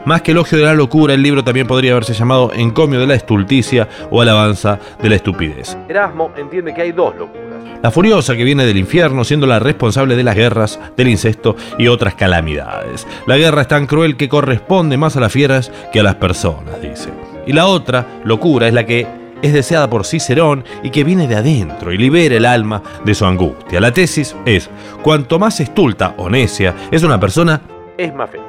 Más 0.07 0.23
que 0.23 0.33
elogio 0.33 0.59
de 0.59 0.65
la 0.65 0.75
locura, 0.75 1.15
el 1.15 1.23
libro 1.23 1.45
también 1.45 1.67
podría 1.67 1.93
haberse 1.93 2.15
llamado 2.15 2.53
Encomio 2.55 3.01
de 3.01 3.07
la 3.07 3.15
estulticia 3.15 3.87
o 4.11 4.23
Alabanza 4.23 4.79
de 5.01 5.11
la 5.11 5.17
estupidez. 5.17 5.77
Erasmo 5.89 6.33
entiende 6.37 6.73
que 6.73 6.83
hay 6.83 6.93
dos 6.93 7.15
locuras. 7.17 7.61
La 7.83 7.91
furiosa 7.91 8.35
que 8.35 8.45
viene 8.45 8.65
del 8.65 8.79
infierno 8.79 9.25
siendo 9.25 9.47
la 9.47 9.59
responsable 9.59 10.17
de 10.17 10.23
las 10.23 10.37
guerras, 10.37 10.81
del 10.97 11.09
incesto 11.09 11.55
y 11.79 11.89
otras 11.89 12.15
calamidades. 12.15 13.07
La 13.27 13.37
guerra 13.37 13.63
es 13.63 13.69
tan 13.69 13.87
cruel 13.87 14.17
que 14.17 14.29
corresponde 14.29 14.97
más 14.97 15.17
a 15.17 15.21
las 15.21 15.33
fieras 15.33 15.71
que 15.93 16.01
a 16.01 16.03
las 16.03 16.17
personas, 16.17 16.81
dice. 16.81 17.11
Y 17.47 17.53
la 17.53 17.67
otra 17.67 18.07
locura 18.25 18.69
es 18.69 18.75
la 18.75 18.85
que 18.85 19.20
es 19.43 19.53
deseada 19.53 19.89
por 19.89 20.05
Cicerón 20.05 20.65
y 20.83 20.91
que 20.91 21.05
viene 21.05 21.27
de 21.27 21.37
adentro 21.37 21.93
y 21.93 21.99
libera 21.99 22.37
el 22.37 22.47
alma 22.47 22.83
de 23.05 23.15
su 23.15 23.25
angustia. 23.25 23.81
La 23.81 23.93
tesis 23.93 24.37
es, 24.45 24.71
cuanto 25.03 25.39
más 25.39 25.61
estulta 25.61 26.15
o 26.17 26.29
necia 26.29 26.75
es 26.91 27.03
una 27.03 27.19
persona, 27.19 27.61
es 27.97 28.15
más 28.15 28.31
feliz. 28.31 28.47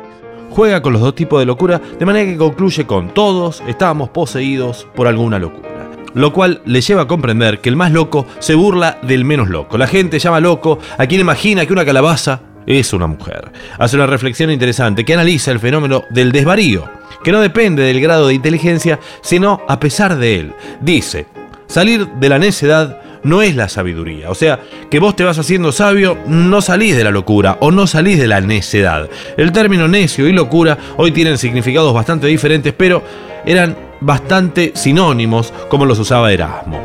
Juega 0.50 0.82
con 0.82 0.94
los 0.94 1.02
dos 1.02 1.16
tipos 1.16 1.40
de 1.40 1.46
locura 1.46 1.80
de 2.00 2.06
manera 2.06 2.30
que 2.30 2.38
concluye 2.38 2.86
con 2.86 3.14
todos 3.14 3.64
estábamos 3.68 4.10
poseídos 4.10 4.88
por 4.96 5.08
alguna 5.08 5.40
locura. 5.40 5.70
Lo 6.14 6.34
cual 6.34 6.62
le 6.66 6.82
lleva 6.82 7.04
a 7.04 7.08
comprender 7.08 7.60
que 7.60 7.70
el 7.70 7.78
más 7.78 7.92
loco 7.94 8.26
se 8.40 8.54
burla 8.56 9.00
del 9.02 9.24
menos 9.24 9.50
loco. 9.50 9.78
La 9.78 9.88
gente 9.88 10.20
llama 10.20 10.42
loco 10.42 10.78
a 10.98 11.06
quien 11.06 11.22
imagina 11.22 11.66
que 11.66 11.72
una 11.72 11.86
calabaza 11.86 12.42
es 12.66 12.92
una 12.92 13.08
mujer. 13.08 13.52
Hace 13.80 13.96
una 13.96 14.08
reflexión 14.08 14.52
interesante 14.52 15.06
que 15.06 15.14
analiza 15.14 15.52
el 15.52 15.60
fenómeno 15.60 16.04
del 16.10 16.34
desvarío, 16.34 16.90
que 17.24 17.32
no 17.32 17.42
depende 17.42 17.84
del 17.84 18.02
grado 18.02 18.28
de 18.28 18.34
inteligencia, 18.34 19.00
sino 19.22 19.62
a 19.68 19.80
pesar 19.80 20.18
de 20.18 20.40
él. 20.40 20.54
Dice, 20.80 21.28
salir 21.68 22.08
de 22.08 22.30
la 22.30 22.40
necedad 22.40 23.02
no 23.24 23.42
es 23.42 23.56
la 23.56 23.70
sabiduría. 23.70 24.30
O 24.30 24.36
sea, 24.36 24.60
que 24.90 25.00
vos 25.00 25.16
te 25.16 25.24
vas 25.24 25.38
haciendo 25.38 25.72
sabio, 25.72 26.18
no 26.26 26.62
salís 26.62 26.96
de 26.96 27.04
la 27.04 27.12
locura 27.12 27.58
o 27.60 27.72
no 27.72 27.88
salís 27.88 28.20
de 28.20 28.28
la 28.28 28.42
necedad. 28.42 29.10
El 29.38 29.52
término 29.52 29.88
necio 29.88 30.28
y 30.28 30.34
locura 30.34 30.78
hoy 30.98 31.12
tienen 31.12 31.38
significados 31.38 31.94
bastante 31.94 32.28
diferentes, 32.28 32.74
pero 32.74 33.04
eran 33.46 33.76
bastante 34.00 34.72
sinónimos 34.76 35.54
como 35.70 35.86
los 35.86 36.00
usaba 36.00 36.32
Erasmo. 36.34 36.80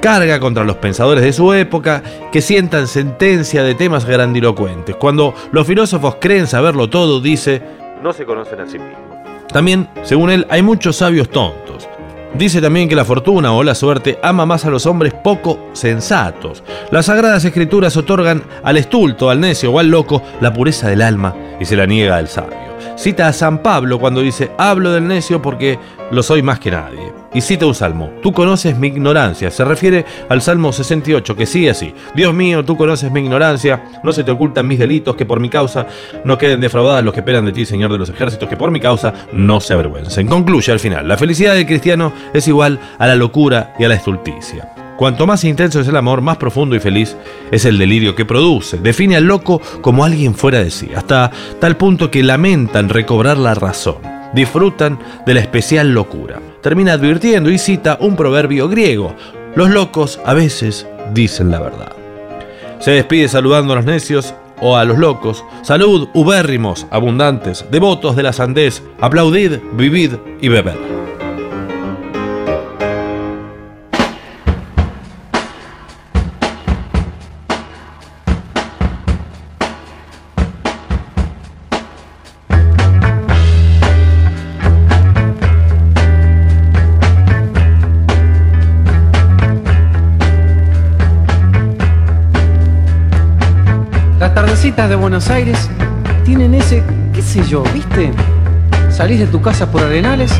Carga 0.00 0.40
contra 0.40 0.64
los 0.64 0.76
pensadores 0.76 1.22
de 1.22 1.32
su 1.32 1.52
época 1.52 2.02
que 2.32 2.40
sientan 2.40 2.88
sentencia 2.88 3.62
de 3.62 3.74
temas 3.74 4.06
grandilocuentes. 4.06 4.96
Cuando 4.96 5.34
los 5.52 5.66
filósofos 5.66 6.16
creen 6.18 6.46
saberlo 6.46 6.88
todo, 6.88 7.20
dice, 7.20 7.62
no 8.02 8.12
se 8.12 8.24
conocen 8.24 8.60
a 8.60 8.66
sí 8.66 8.78
mismos. 8.78 9.09
También, 9.52 9.88
según 10.02 10.30
él, 10.30 10.46
hay 10.50 10.62
muchos 10.62 10.96
sabios 10.96 11.28
tontos. 11.28 11.88
Dice 12.34 12.60
también 12.60 12.88
que 12.88 12.94
la 12.94 13.04
fortuna 13.04 13.52
o 13.52 13.64
la 13.64 13.74
suerte 13.74 14.18
ama 14.22 14.46
más 14.46 14.64
a 14.64 14.70
los 14.70 14.86
hombres 14.86 15.12
poco 15.12 15.70
sensatos. 15.72 16.62
Las 16.92 17.06
sagradas 17.06 17.44
escrituras 17.44 17.96
otorgan 17.96 18.42
al 18.62 18.76
estulto, 18.76 19.30
al 19.30 19.40
necio 19.40 19.72
o 19.72 19.78
al 19.78 19.88
loco 19.88 20.22
la 20.40 20.52
pureza 20.52 20.88
del 20.88 21.02
alma 21.02 21.34
y 21.58 21.64
se 21.64 21.76
la 21.76 21.86
niega 21.86 22.16
al 22.16 22.28
sabio. 22.28 22.70
Cita 22.96 23.26
a 23.26 23.32
San 23.32 23.58
Pablo 23.58 23.98
cuando 23.98 24.20
dice, 24.20 24.52
hablo 24.58 24.92
del 24.92 25.08
necio 25.08 25.42
porque 25.42 25.78
lo 26.12 26.22
soy 26.22 26.42
más 26.42 26.60
que 26.60 26.70
nadie. 26.70 27.19
Y 27.32 27.40
cita 27.42 27.66
un 27.66 27.74
salmo, 27.74 28.10
tú 28.22 28.32
conoces 28.32 28.76
mi 28.76 28.88
ignorancia. 28.88 29.50
Se 29.52 29.64
refiere 29.64 30.04
al 30.28 30.42
Salmo 30.42 30.72
68, 30.72 31.36
que 31.36 31.46
sigue 31.46 31.70
así. 31.70 31.94
Dios 32.14 32.34
mío, 32.34 32.64
tú 32.64 32.76
conoces 32.76 33.12
mi 33.12 33.20
ignorancia, 33.20 33.84
no 34.02 34.12
se 34.12 34.24
te 34.24 34.32
ocultan 34.32 34.66
mis 34.66 34.80
delitos, 34.80 35.14
que 35.14 35.24
por 35.24 35.38
mi 35.38 35.48
causa 35.48 35.86
no 36.24 36.36
queden 36.38 36.60
defraudadas 36.60 37.04
los 37.04 37.14
que 37.14 37.20
esperan 37.20 37.44
de 37.44 37.52
ti, 37.52 37.64
Señor 37.64 37.92
de 37.92 37.98
los 37.98 38.08
ejércitos, 38.08 38.48
que 38.48 38.56
por 38.56 38.72
mi 38.72 38.80
causa 38.80 39.14
no 39.32 39.60
se 39.60 39.74
avergüencen. 39.74 40.26
Concluye 40.26 40.72
al 40.72 40.80
final, 40.80 41.06
la 41.06 41.16
felicidad 41.16 41.54
del 41.54 41.66
cristiano 41.66 42.12
es 42.34 42.48
igual 42.48 42.80
a 42.98 43.06
la 43.06 43.14
locura 43.14 43.74
y 43.78 43.84
a 43.84 43.88
la 43.88 43.94
estulticia. 43.94 44.72
Cuanto 44.96 45.26
más 45.26 45.44
intenso 45.44 45.80
es 45.80 45.88
el 45.88 45.96
amor, 45.96 46.20
más 46.20 46.36
profundo 46.36 46.76
y 46.76 46.80
feliz 46.80 47.16
es 47.50 47.64
el 47.64 47.78
delirio 47.78 48.14
que 48.14 48.26
produce. 48.26 48.76
Define 48.76 49.16
al 49.16 49.24
loco 49.24 49.62
como 49.80 50.04
alguien 50.04 50.34
fuera 50.34 50.58
de 50.58 50.70
sí, 50.70 50.90
hasta 50.94 51.30
tal 51.58 51.76
punto 51.76 52.10
que 52.10 52.22
lamentan 52.22 52.90
recobrar 52.90 53.38
la 53.38 53.54
razón. 53.54 53.96
Disfrutan 54.34 54.98
de 55.24 55.34
la 55.34 55.40
especial 55.40 55.94
locura. 55.94 56.40
Termina 56.62 56.92
advirtiendo 56.92 57.50
y 57.50 57.58
cita 57.58 57.96
un 58.00 58.16
proverbio 58.16 58.68
griego. 58.68 59.14
Los 59.54 59.70
locos 59.70 60.20
a 60.24 60.34
veces 60.34 60.86
dicen 61.14 61.50
la 61.50 61.60
verdad. 61.60 61.92
Se 62.80 62.92
despide 62.92 63.28
saludando 63.28 63.72
a 63.72 63.76
los 63.76 63.84
necios 63.84 64.34
o 64.60 64.76
a 64.76 64.84
los 64.84 64.98
locos. 64.98 65.44
Salud, 65.62 66.08
ubérrimos, 66.14 66.86
abundantes, 66.90 67.64
devotos 67.70 68.14
de 68.16 68.22
la 68.22 68.32
sandez, 68.32 68.82
aplaudid, 69.00 69.58
vivid 69.72 70.12
y 70.40 70.48
bebed. 70.48 70.99
Buenos 95.20 95.36
Aires 95.36 95.70
tienen 96.24 96.54
ese, 96.54 96.82
qué 97.12 97.20
sé 97.20 97.44
yo, 97.46 97.62
¿viste? 97.74 98.10
Salís 98.88 99.18
de 99.20 99.26
tu 99.26 99.42
casa 99.42 99.70
por 99.70 99.82
Arenales, 99.82 100.32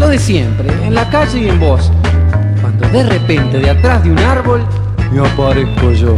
lo 0.00 0.08
de 0.08 0.18
siempre, 0.18 0.70
en 0.82 0.94
la 0.94 1.10
calle 1.10 1.40
y 1.40 1.48
en 1.50 1.60
vos. 1.60 1.92
Cuando 2.62 2.88
de 2.88 3.02
repente 3.02 3.58
de 3.58 3.68
atrás 3.68 4.02
de 4.02 4.12
un 4.12 4.18
árbol 4.18 4.66
me 5.12 5.28
aparezco 5.28 5.92
yo. 5.92 6.16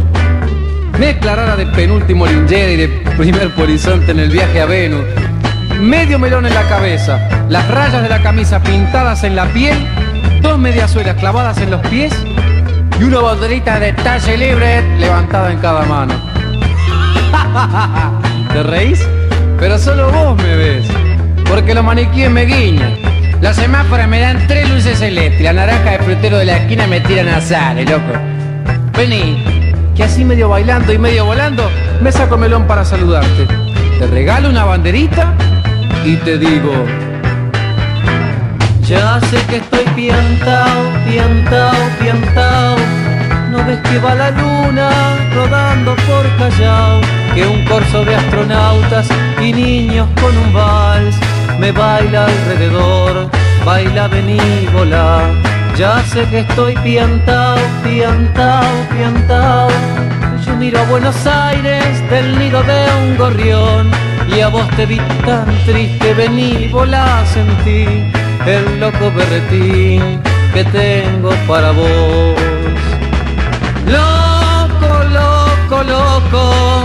Mezcla 0.97 1.35
rara 1.35 1.57
de 1.57 1.65
penúltimo 1.65 2.25
lingera 2.25 2.71
y 2.71 2.77
de 2.77 2.87
primer 3.17 3.53
polizonte 3.53 4.11
en 4.11 4.19
el 4.19 4.29
viaje 4.29 4.61
a 4.61 4.65
Venus. 4.65 5.03
Medio 5.77 6.17
melón 6.17 6.45
en 6.45 6.53
la 6.53 6.63
cabeza, 6.69 7.19
las 7.49 7.67
rayas 7.69 8.03
de 8.03 8.07
la 8.07 8.23
camisa 8.23 8.63
pintadas 8.63 9.25
en 9.25 9.35
la 9.35 9.47
piel, 9.47 9.85
dos 10.41 10.57
mediasuelas 10.57 11.17
clavadas 11.17 11.57
en 11.57 11.71
los 11.71 11.85
pies 11.87 12.13
y 13.01 13.03
una 13.03 13.19
banderita 13.19 13.81
de 13.81 13.91
talle 13.91 14.37
libre 14.37 14.97
levantada 14.97 15.51
en 15.51 15.59
cada 15.59 15.81
mano. 15.83 16.26
¿Te 18.53 18.63
reís? 18.63 19.07
Pero 19.59 19.77
solo 19.77 20.11
vos 20.11 20.37
me 20.37 20.55
ves, 20.55 20.87
porque 21.49 21.73
los 21.73 21.83
maniquíes 21.83 22.29
me 22.29 22.45
guiñan. 22.45 22.97
Los 23.41 23.55
semáforos 23.55 24.07
me 24.07 24.19
dan 24.19 24.45
tres 24.47 24.69
luces 24.69 25.01
eléctricas, 25.01 25.53
naranja 25.53 25.91
de 25.91 25.99
frutero 25.99 26.37
de 26.37 26.45
la 26.45 26.57
esquina 26.57 26.87
me 26.87 26.99
tiran 27.01 27.27
a 27.27 27.41
sale, 27.41 27.85
loco. 27.85 28.13
Vení, 28.97 29.73
que 29.95 30.03
así 30.03 30.25
medio 30.25 30.49
bailando 30.49 30.91
y 30.93 30.97
medio 30.97 31.25
volando, 31.25 31.69
me 32.01 32.11
saco 32.11 32.35
el 32.35 32.41
melón 32.41 32.65
para 32.65 32.83
saludarte. 32.83 33.47
Te 33.99 34.07
regalo 34.07 34.49
una 34.49 34.65
banderita 34.65 35.33
y 36.05 36.15
te 36.17 36.37
digo... 36.37 36.73
Ya 38.87 39.19
sé 39.29 39.37
que 39.49 39.57
estoy 39.57 39.83
piantao, 39.95 40.91
piantao, 41.05 41.73
piantao. 41.99 42.75
No 43.51 43.65
ves 43.65 43.79
que 43.79 43.99
va 43.99 44.15
la 44.15 44.31
luna 44.31 44.89
rodando 45.35 45.93
por 45.95 46.25
Callao, 46.37 47.01
que 47.37 47.45
un 47.45 47.63
corso 47.65 48.03
de 48.03 48.15
astronautas 48.15 49.07
y 49.39 49.53
niños 49.53 50.07
con 50.19 50.35
un 50.35 50.53
vals 50.53 51.15
me 51.59 51.71
baila 51.71 52.25
alrededor, 52.25 53.29
baila 53.63 54.07
benívola. 54.07 55.21
Ya 55.77 56.03
sé 56.05 56.25
que 56.31 56.39
estoy 56.39 56.73
piantao, 56.77 57.59
piantao, 57.83 58.73
piantao. 58.91 59.69
Yo 60.43 60.55
miro 60.55 60.79
a 60.79 60.83
Buenos 60.85 61.27
Aires 61.27 62.09
del 62.09 62.39
nido 62.39 62.63
de 62.63 62.79
un 63.03 63.17
gorrión 63.17 63.91
y 64.35 64.41
a 64.41 64.47
vos 64.47 64.67
te 64.75 64.87
vi 64.87 64.99
tan 65.23 65.45
triste, 65.67 66.15
benívola 66.15 67.23
sentí 67.33 67.85
el 68.47 68.79
loco 68.79 69.11
berretín 69.15 70.19
que 70.55 70.63
tengo 70.63 71.29
para 71.47 71.69
vos. 71.69 72.35
Loco, 73.85 74.91
loco, 75.19 75.83
loco, 75.83 76.76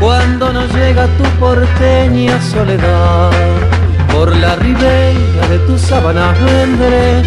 cuando 0.00 0.52
no 0.52 0.66
llega 0.66 1.06
tu 1.18 1.24
porteña 1.38 2.40
soledad, 2.40 3.30
por 4.12 4.34
la 4.34 4.56
ribera 4.56 5.46
de 5.48 5.58
tus 5.66 5.80
sábanas 5.82 6.36
vendré 6.42 7.22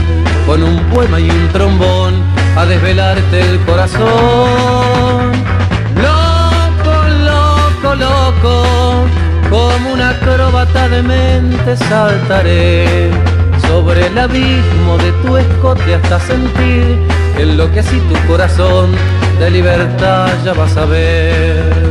con 0.47 0.63
un 0.63 0.79
poema 0.85 1.19
y 1.19 1.29
un 1.29 1.47
trombón 1.49 2.15
a 2.57 2.65
desvelarte 2.65 3.39
el 3.41 3.59
corazón. 3.59 5.31
Loco, 5.95 6.95
loco, 7.31 7.95
loco, 7.95 9.05
como 9.49 9.93
una 9.93 10.09
acróbata 10.09 10.89
de 10.89 11.03
mente 11.03 11.77
saltaré 11.77 13.11
sobre 13.67 14.07
el 14.07 14.17
abismo 14.17 14.97
de 14.97 15.11
tu 15.23 15.37
escote 15.37 15.95
hasta 15.95 16.19
sentir 16.19 16.99
en 17.37 17.57
lo 17.57 17.71
que 17.71 17.79
así 17.79 17.99
tu 17.99 18.27
corazón 18.27 18.91
de 19.39 19.49
libertad 19.51 20.29
ya 20.43 20.53
vas 20.53 20.75
a 20.75 20.85
ver. 20.85 21.82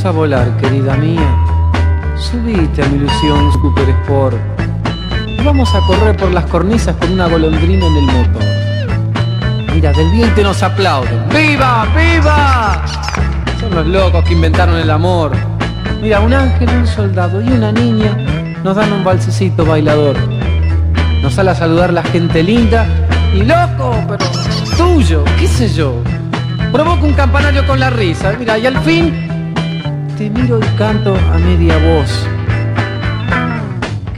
Salgamos 0.00 0.04
a 0.04 0.18
volar, 0.18 0.56
querida 0.56 0.96
mía. 0.96 1.44
Subite 2.16 2.82
a 2.82 2.88
mi 2.88 2.96
ilusión 2.96 3.52
Super 3.52 3.86
Sport. 3.90 4.36
Vamos 5.44 5.74
a 5.74 5.80
correr 5.80 6.16
por 6.16 6.32
las 6.32 6.46
cornisas 6.46 6.96
con 6.96 7.12
una 7.12 7.26
golondrina 7.26 7.86
en 7.86 7.96
el 7.96 8.04
motor. 8.04 8.42
Mira, 9.74 9.92
del 9.92 10.10
viento 10.10 10.42
nos 10.42 10.62
aplauden. 10.62 11.28
¡Viva! 11.28 11.86
¡Viva! 11.94 12.82
Son 13.60 13.74
los 13.74 13.86
locos 13.86 14.24
que 14.24 14.32
inventaron 14.32 14.76
el 14.76 14.88
amor. 14.88 15.32
Mira, 16.00 16.20
un 16.20 16.32
ángel, 16.32 16.70
un 16.70 16.86
soldado 16.86 17.42
y 17.42 17.48
una 17.48 17.70
niña 17.70 18.16
nos 18.64 18.76
dan 18.76 18.90
un 18.94 19.04
balsecito 19.04 19.66
bailador. 19.66 20.16
Nos 21.20 21.34
sale 21.34 21.50
a 21.50 21.54
saludar 21.54 21.92
la 21.92 22.04
gente 22.04 22.42
linda 22.42 22.86
y 23.34 23.42
loco, 23.42 23.94
pero 24.08 24.24
tuyo, 24.78 25.24
qué 25.38 25.46
sé 25.46 25.68
yo. 25.68 25.96
Provoca 26.72 27.04
un 27.04 27.12
campanario 27.12 27.66
con 27.66 27.78
la 27.78 27.90
risa. 27.90 28.32
Mira, 28.38 28.56
y 28.56 28.64
al 28.64 28.78
fin 28.78 29.29
te 30.20 30.28
miro 30.28 30.58
y 30.58 30.76
canto 30.76 31.16
a 31.32 31.38
media 31.38 31.78
voz. 31.78 32.28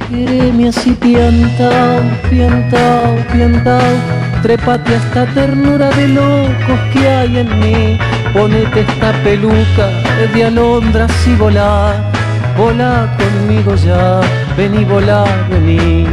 Quereme 0.08 0.68
así 0.70 0.94
piantao, 0.94 2.00
piantao, 2.28 3.14
piantao. 3.32 3.94
Trépate 4.42 4.94
a 4.94 4.96
esta 4.96 5.26
ternura 5.26 5.90
de 5.90 6.08
locos 6.08 6.80
que 6.92 7.08
hay 7.08 7.38
en 7.38 7.50
mí. 7.60 7.98
Ponete 8.32 8.80
esta 8.80 9.12
peluca 9.22 9.86
de 10.34 10.44
alondras 10.44 11.12
y 11.24 11.36
volá. 11.36 11.94
Volá 12.58 13.06
conmigo 13.20 13.76
ya, 13.76 14.22
vení, 14.56 14.84
volá, 14.84 15.24
vení. 15.48 16.08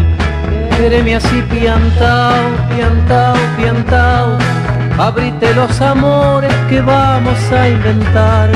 Quereme 0.77 1.15
así 1.15 1.41
piantao, 1.49 2.43
piantao, 2.69 3.35
piantao. 3.57 4.37
Abrite 4.99 5.55
los 5.55 5.81
amores 5.81 6.53
que 6.69 6.79
vamos 6.79 7.39
a 7.51 7.69
inventar 7.69 8.51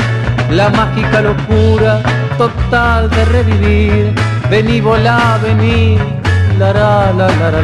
La 0.50 0.70
mágica 0.70 1.20
locura 1.20 2.02
total 2.38 3.10
de 3.10 3.24
revivir. 3.26 4.14
Vení, 4.50 4.80
volá, 4.80 5.38
vení, 5.42 5.96
la 6.58 6.72
la 6.72 7.12
la 7.12 7.28
la. 7.28 7.60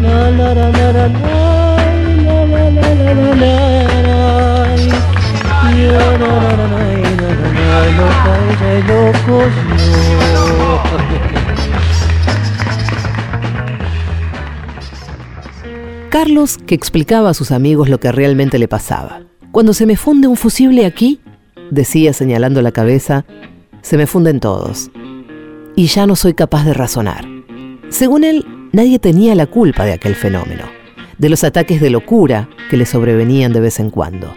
La 0.00 0.30
la 0.30 0.54
la 0.54 0.70
la. 0.70 0.92
La 0.92 1.08
la 1.08 1.08
la. 1.12 1.58
Carlos 16.10 16.58
que 16.66 16.74
explicaba 16.74 17.30
a 17.30 17.34
sus 17.34 17.52
amigos 17.52 17.88
lo 17.88 18.00
que 18.00 18.10
realmente 18.10 18.58
le 18.58 18.66
pasaba. 18.66 19.20
Cuando 19.52 19.72
se 19.72 19.86
me 19.86 19.96
funde 19.96 20.26
un 20.26 20.36
fusible 20.36 20.84
aquí, 20.84 21.20
decía 21.70 22.12
señalando 22.12 22.62
la 22.62 22.72
cabeza, 22.72 23.24
se 23.82 23.96
me 23.96 24.06
funden 24.06 24.40
todos. 24.40 24.90
Y 25.76 25.86
ya 25.86 26.06
no 26.06 26.16
soy 26.16 26.34
capaz 26.34 26.64
de 26.64 26.74
razonar. 26.74 27.24
Según 27.88 28.24
él, 28.24 28.44
nadie 28.72 28.98
tenía 28.98 29.34
la 29.34 29.46
culpa 29.46 29.84
de 29.84 29.92
aquel 29.92 30.14
fenómeno, 30.14 30.64
de 31.18 31.28
los 31.28 31.44
ataques 31.44 31.80
de 31.80 31.90
locura 31.90 32.48
que 32.70 32.76
le 32.76 32.86
sobrevenían 32.86 33.52
de 33.52 33.60
vez 33.60 33.80
en 33.80 33.90
cuando. 33.90 34.34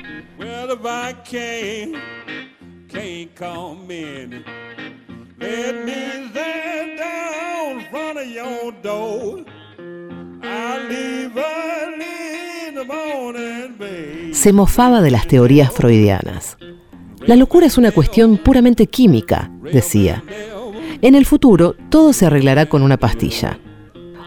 Se 14.34 14.54
mofaba 14.54 15.02
de 15.02 15.12
las 15.12 15.28
teorías 15.28 15.72
freudianas. 15.72 16.58
La 17.27 17.36
locura 17.36 17.67
es 17.67 17.77
una 17.77 17.91
cuestión 17.91 18.38
puramente 18.38 18.88
química, 18.88 19.51
decía. 19.71 20.23
En 21.01 21.15
el 21.15 21.25
futuro, 21.25 21.75
todo 21.89 22.13
se 22.13 22.25
arreglará 22.25 22.65
con 22.67 22.81
una 22.81 22.97
pastilla. 22.97 23.60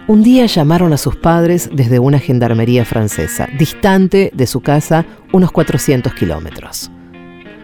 Un 0.06 0.22
día 0.22 0.46
llamaron 0.46 0.92
a 0.92 0.96
sus 0.96 1.16
padres 1.16 1.70
desde 1.72 1.98
una 1.98 2.18
gendarmería 2.18 2.84
francesa, 2.84 3.48
distante 3.58 4.30
de 4.34 4.46
su 4.46 4.60
casa 4.60 5.06
unos 5.32 5.50
400 5.50 6.14
kilómetros. 6.14 6.90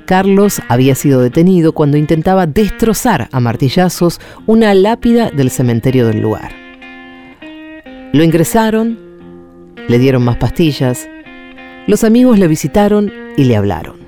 Carlos 0.07 0.61
había 0.69 0.97
sido 0.97 1.21
detenido 1.21 1.73
cuando 1.73 1.97
intentaba 1.97 2.47
destrozar 2.47 3.29
a 3.31 3.39
martillazos 3.39 4.21
una 4.47 4.75
lápida 4.75 5.31
del 5.31 5.51
cementerio 5.51 6.09
del 6.09 6.21
lugar. 6.21 6.53
Lo 8.13 8.25
ingresaron, 8.25 8.99
le 9.87 9.99
dieron 10.01 10.25
más 10.25 10.39
pastillas, 10.39 11.09
los 11.87 12.03
amigos 12.03 12.39
le 12.41 12.49
visitaron 12.49 13.13
y 13.37 13.45
le 13.45 13.55
hablaron, 13.55 14.00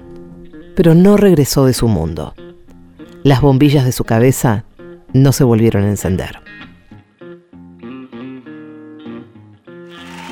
pero 0.74 0.94
no 0.94 1.16
regresó 1.16 1.66
de 1.66 1.74
su 1.74 1.88
mundo. 1.88 2.34
Las 3.22 3.40
bombillas 3.40 3.84
de 3.84 3.92
su 3.92 4.04
cabeza 4.04 4.64
no 5.12 5.32
se 5.32 5.44
volvieron 5.44 5.84
a 5.84 5.90
encender. 5.90 6.40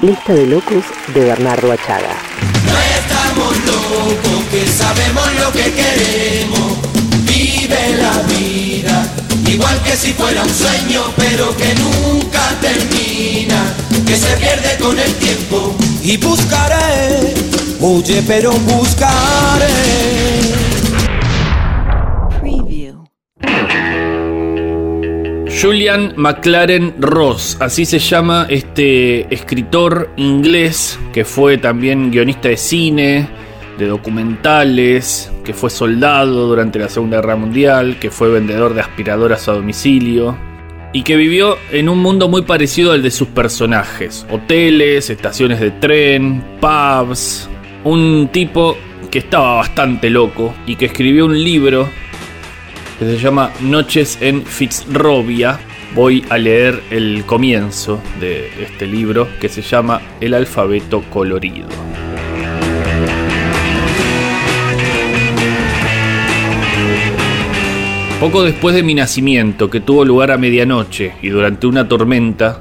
Lista 0.02 0.32
de 0.32 0.46
locos 0.46 0.84
de 1.14 1.20
Bernardo 1.20 1.70
Achaga. 1.70 2.16
No 2.64 2.72
estamos 2.98 3.56
locos, 3.66 4.44
que 4.50 4.66
sabemos 4.66 5.26
lo 5.34 5.52
que 5.52 5.70
queremos. 5.72 6.78
Vive 7.26 7.96
la 7.98 8.22
vida, 8.22 9.06
igual 9.46 9.78
que 9.82 9.94
si 9.94 10.12
fuera 10.14 10.42
un 10.42 10.48
sueño, 10.48 11.02
pero 11.16 11.54
que 11.54 11.74
nunca 11.74 12.40
termina, 12.62 13.74
que 14.06 14.16
se 14.16 14.36
pierde 14.38 14.78
con 14.80 14.98
el 14.98 15.14
tiempo. 15.16 15.76
Y 16.02 16.16
buscaré, 16.16 17.34
huye, 17.80 18.22
pero 18.26 18.52
buscaré. 18.52 20.20
Julian 25.60 26.14
McLaren 26.16 26.94
Ross, 26.98 27.58
así 27.60 27.84
se 27.84 27.98
llama 27.98 28.46
este 28.48 29.32
escritor 29.34 30.08
inglés 30.16 30.98
que 31.12 31.26
fue 31.26 31.58
también 31.58 32.10
guionista 32.10 32.48
de 32.48 32.56
cine, 32.56 33.28
de 33.78 33.86
documentales, 33.86 35.30
que 35.44 35.52
fue 35.52 35.68
soldado 35.68 36.46
durante 36.46 36.78
la 36.78 36.88
Segunda 36.88 37.18
Guerra 37.18 37.36
Mundial, 37.36 37.98
que 38.00 38.10
fue 38.10 38.30
vendedor 38.30 38.72
de 38.72 38.80
aspiradoras 38.80 39.48
a 39.48 39.52
domicilio 39.52 40.34
y 40.94 41.02
que 41.02 41.16
vivió 41.16 41.58
en 41.72 41.90
un 41.90 41.98
mundo 41.98 42.28
muy 42.28 42.42
parecido 42.42 42.92
al 42.92 43.02
de 43.02 43.10
sus 43.10 43.28
personajes, 43.28 44.26
hoteles, 44.30 45.10
estaciones 45.10 45.60
de 45.60 45.72
tren, 45.72 46.42
pubs, 46.60 47.50
un 47.84 48.28
tipo 48.32 48.76
que 49.10 49.20
estaba 49.20 49.56
bastante 49.56 50.10
loco 50.10 50.54
y 50.66 50.76
que 50.76 50.86
escribió 50.86 51.26
un 51.26 51.42
libro 51.42 51.88
que 52.98 53.06
se 53.06 53.18
llama 53.18 53.50
Noches 53.60 54.18
en 54.20 54.44
Fitzrovia. 54.44 55.58
Voy 55.94 56.24
a 56.28 56.38
leer 56.38 56.82
el 56.90 57.24
comienzo 57.26 58.00
de 58.20 58.48
este 58.62 58.86
libro 58.86 59.26
que 59.40 59.48
se 59.48 59.62
llama 59.62 60.00
El 60.20 60.34
alfabeto 60.34 61.02
colorido. 61.10 61.66
Poco 68.20 68.44
después 68.44 68.74
de 68.74 68.82
mi 68.82 68.94
nacimiento, 68.94 69.70
que 69.70 69.80
tuvo 69.80 70.04
lugar 70.04 70.30
a 70.30 70.36
medianoche 70.36 71.14
y 71.22 71.30
durante 71.30 71.66
una 71.66 71.88
tormenta, 71.88 72.60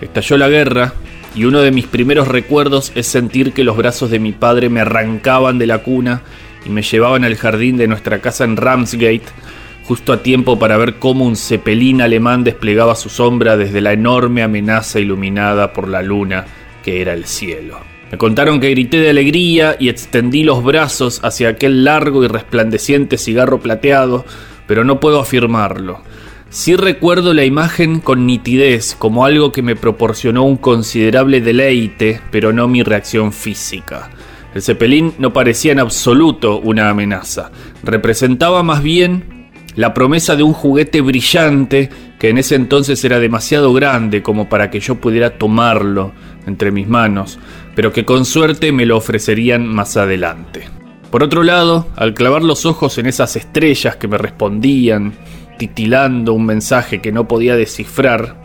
estalló 0.00 0.38
la 0.38 0.48
guerra 0.48 0.94
y 1.34 1.44
uno 1.44 1.60
de 1.60 1.70
mis 1.70 1.86
primeros 1.86 2.28
recuerdos 2.28 2.92
es 2.94 3.06
sentir 3.06 3.52
que 3.52 3.64
los 3.64 3.76
brazos 3.76 4.10
de 4.10 4.18
mi 4.18 4.32
padre 4.32 4.68
me 4.68 4.80
arrancaban 4.80 5.58
de 5.58 5.66
la 5.66 5.78
cuna 5.78 6.22
y 6.64 6.70
me 6.70 6.82
llevaban 6.82 7.24
al 7.24 7.36
jardín 7.36 7.76
de 7.76 7.88
nuestra 7.88 8.20
casa 8.20 8.44
en 8.44 8.56
Ramsgate, 8.56 9.24
justo 9.84 10.12
a 10.12 10.22
tiempo 10.22 10.58
para 10.58 10.76
ver 10.76 10.94
cómo 10.94 11.24
un 11.24 11.36
cepelín 11.36 12.00
alemán 12.00 12.44
desplegaba 12.44 12.94
su 12.94 13.08
sombra 13.08 13.56
desde 13.56 13.80
la 13.80 13.92
enorme 13.92 14.42
amenaza 14.42 15.00
iluminada 15.00 15.72
por 15.72 15.88
la 15.88 16.02
luna 16.02 16.46
que 16.84 17.00
era 17.00 17.12
el 17.12 17.24
cielo. 17.24 17.78
Me 18.10 18.18
contaron 18.18 18.60
que 18.60 18.70
grité 18.70 18.98
de 18.98 19.10
alegría 19.10 19.76
y 19.80 19.88
extendí 19.88 20.44
los 20.44 20.62
brazos 20.62 21.20
hacia 21.24 21.48
aquel 21.48 21.84
largo 21.84 22.22
y 22.22 22.28
resplandeciente 22.28 23.18
cigarro 23.18 23.58
plateado, 23.58 24.24
pero 24.66 24.84
no 24.84 25.00
puedo 25.00 25.18
afirmarlo. 25.20 26.00
Sí 26.54 26.76
recuerdo 26.76 27.34
la 27.34 27.44
imagen 27.44 27.98
con 27.98 28.26
nitidez 28.26 28.94
como 28.96 29.24
algo 29.24 29.50
que 29.50 29.60
me 29.60 29.74
proporcionó 29.74 30.44
un 30.44 30.56
considerable 30.56 31.40
deleite, 31.40 32.20
pero 32.30 32.52
no 32.52 32.68
mi 32.68 32.84
reacción 32.84 33.32
física. 33.32 34.08
El 34.54 34.62
cepelín 34.62 35.14
no 35.18 35.32
parecía 35.32 35.72
en 35.72 35.80
absoluto 35.80 36.60
una 36.60 36.90
amenaza, 36.90 37.50
representaba 37.82 38.62
más 38.62 38.84
bien 38.84 39.50
la 39.74 39.94
promesa 39.94 40.36
de 40.36 40.44
un 40.44 40.52
juguete 40.52 41.00
brillante 41.00 41.90
que 42.20 42.28
en 42.28 42.38
ese 42.38 42.54
entonces 42.54 43.04
era 43.04 43.18
demasiado 43.18 43.72
grande 43.72 44.22
como 44.22 44.48
para 44.48 44.70
que 44.70 44.78
yo 44.78 44.94
pudiera 45.00 45.36
tomarlo 45.36 46.12
entre 46.46 46.70
mis 46.70 46.86
manos, 46.86 47.36
pero 47.74 47.92
que 47.92 48.04
con 48.04 48.24
suerte 48.24 48.70
me 48.70 48.86
lo 48.86 48.96
ofrecerían 48.96 49.66
más 49.66 49.96
adelante. 49.96 50.68
Por 51.10 51.24
otro 51.24 51.42
lado, 51.42 51.88
al 51.96 52.14
clavar 52.14 52.42
los 52.42 52.64
ojos 52.64 52.96
en 52.98 53.06
esas 53.06 53.34
estrellas 53.34 53.96
que 53.96 54.08
me 54.08 54.18
respondían, 54.18 55.14
titilando 55.56 56.32
un 56.32 56.46
mensaje 56.46 57.00
que 57.00 57.12
no 57.12 57.28
podía 57.28 57.56
descifrar, 57.56 58.36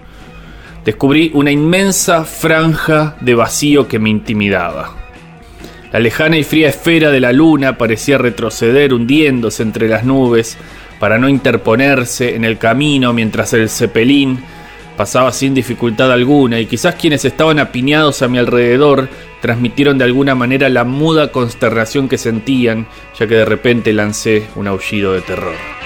descubrí 0.86 1.32
una 1.34 1.52
inmensa 1.52 2.26
franja 2.26 3.16
de 3.22 3.36
vacío 3.36 3.88
que 3.88 4.00
me 4.00 4.10
intimidaba. 4.10 4.96
La 5.92 6.00
lejana 6.00 6.38
y 6.38 6.44
fría 6.44 6.70
esfera 6.70 7.10
de 7.10 7.20
la 7.20 7.34
luna 7.34 7.78
parecía 7.78 8.18
retroceder 8.18 8.94
hundiéndose 8.94 9.64
entre 9.64 9.88
las 9.88 10.04
nubes 10.04 10.58
para 11.00 11.18
no 11.18 11.28
interponerse 11.28 12.36
en 12.36 12.46
el 12.46 12.58
camino 12.58 13.14
mientras 13.14 13.54
el 13.54 13.70
cepelín 13.70 14.40
pasaba 15.00 15.32
sin 15.32 15.54
dificultad 15.54 16.12
alguna 16.12 16.60
y 16.60 16.66
quizás 16.66 16.96
quienes 16.96 17.24
estaban 17.24 17.58
apiñados 17.58 18.22
a 18.22 18.28
mi 18.28 18.38
alrededor 18.38 19.08
transmitieron 19.42 19.98
de 19.98 20.04
alguna 20.04 20.36
manera 20.36 20.68
la 20.68 20.84
muda 20.84 21.32
consternación 21.32 22.10
que 22.10 22.18
sentían 22.18 22.86
ya 23.18 23.26
que 23.26 23.36
de 23.36 23.46
repente 23.46 23.94
lancé 23.94 24.48
un 24.58 24.68
aullido 24.68 25.14
de 25.14 25.22
terror. 25.22 25.79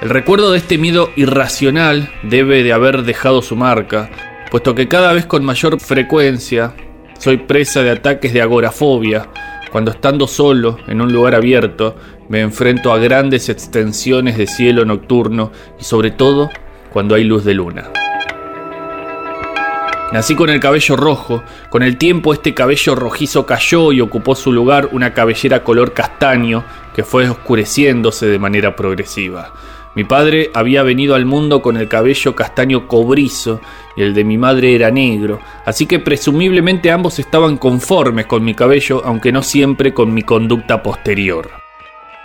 El 0.00 0.10
recuerdo 0.10 0.52
de 0.52 0.58
este 0.58 0.78
miedo 0.78 1.10
irracional 1.16 2.08
debe 2.22 2.62
de 2.62 2.72
haber 2.72 3.02
dejado 3.02 3.42
su 3.42 3.56
marca, 3.56 4.08
puesto 4.48 4.76
que 4.76 4.86
cada 4.86 5.12
vez 5.12 5.26
con 5.26 5.44
mayor 5.44 5.80
frecuencia 5.80 6.72
soy 7.18 7.36
presa 7.38 7.82
de 7.82 7.90
ataques 7.90 8.32
de 8.32 8.40
agorafobia, 8.40 9.26
cuando 9.72 9.90
estando 9.90 10.28
solo 10.28 10.78
en 10.86 11.00
un 11.00 11.12
lugar 11.12 11.34
abierto 11.34 11.96
me 12.28 12.42
enfrento 12.42 12.92
a 12.92 12.98
grandes 12.98 13.48
extensiones 13.48 14.38
de 14.38 14.46
cielo 14.46 14.84
nocturno 14.84 15.50
y 15.80 15.82
sobre 15.82 16.12
todo 16.12 16.48
cuando 16.92 17.16
hay 17.16 17.24
luz 17.24 17.44
de 17.44 17.54
luna. 17.54 17.90
Nací 20.12 20.36
con 20.36 20.48
el 20.48 20.60
cabello 20.60 20.94
rojo, 20.96 21.42
con 21.70 21.82
el 21.82 21.98
tiempo 21.98 22.32
este 22.32 22.54
cabello 22.54 22.94
rojizo 22.94 23.44
cayó 23.46 23.90
y 23.90 24.00
ocupó 24.00 24.36
su 24.36 24.52
lugar 24.52 24.90
una 24.92 25.12
cabellera 25.12 25.64
color 25.64 25.92
castaño 25.92 26.64
que 26.94 27.02
fue 27.02 27.28
oscureciéndose 27.28 28.26
de 28.26 28.38
manera 28.38 28.76
progresiva. 28.76 29.52
Mi 29.94 30.04
padre 30.04 30.50
había 30.54 30.82
venido 30.82 31.14
al 31.14 31.24
mundo 31.24 31.62
con 31.62 31.76
el 31.76 31.88
cabello 31.88 32.36
castaño 32.36 32.86
cobrizo 32.86 33.60
y 33.96 34.02
el 34.02 34.14
de 34.14 34.24
mi 34.24 34.38
madre 34.38 34.74
era 34.74 34.90
negro, 34.90 35.40
así 35.64 35.86
que 35.86 35.98
presumiblemente 35.98 36.90
ambos 36.90 37.18
estaban 37.18 37.56
conformes 37.56 38.26
con 38.26 38.44
mi 38.44 38.54
cabello, 38.54 39.02
aunque 39.04 39.32
no 39.32 39.42
siempre 39.42 39.92
con 39.94 40.12
mi 40.14 40.22
conducta 40.22 40.82
posterior. 40.82 41.50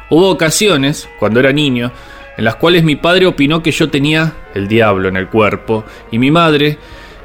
Hubo 0.09 0.29
ocasiones, 0.29 1.09
cuando 1.19 1.39
era 1.39 1.51
niño, 1.51 1.91
en 2.37 2.45
las 2.45 2.55
cuales 2.55 2.83
mi 2.83 2.95
padre 2.95 3.25
opinó 3.25 3.63
que 3.63 3.71
yo 3.71 3.89
tenía 3.89 4.33
el 4.53 4.67
diablo 4.67 5.07
en 5.07 5.17
el 5.17 5.27
cuerpo 5.27 5.83
y 6.11 6.19
mi 6.19 6.31
madre 6.31 6.77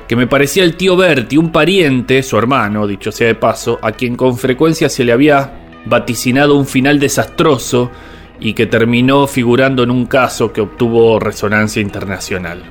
que 0.07 0.17
me 0.17 0.27
parecía 0.27 0.65
el 0.65 0.77
tío 0.77 0.97
Berti, 0.97 1.37
un 1.37 1.53
pariente, 1.53 2.23
su 2.23 2.39
hermano, 2.39 2.87
dicho 2.87 3.13
sea 3.13 3.27
de 3.27 3.35
paso, 3.35 3.79
a 3.83 3.93
quien 3.93 4.17
con 4.17 4.39
frecuencia 4.39 4.89
se 4.89 5.05
le 5.05 5.13
había 5.13 5.53
vaticinado 5.85 6.57
un 6.57 6.67
final 6.67 6.99
desastroso 6.99 7.91
y 8.41 8.55
que 8.55 8.67
terminó 8.67 9.27
figurando 9.27 9.83
en 9.83 9.91
un 9.91 10.07
caso 10.07 10.53
que 10.53 10.61
obtuvo 10.61 11.19
resonancia 11.19 11.83
internacional. 11.83 12.63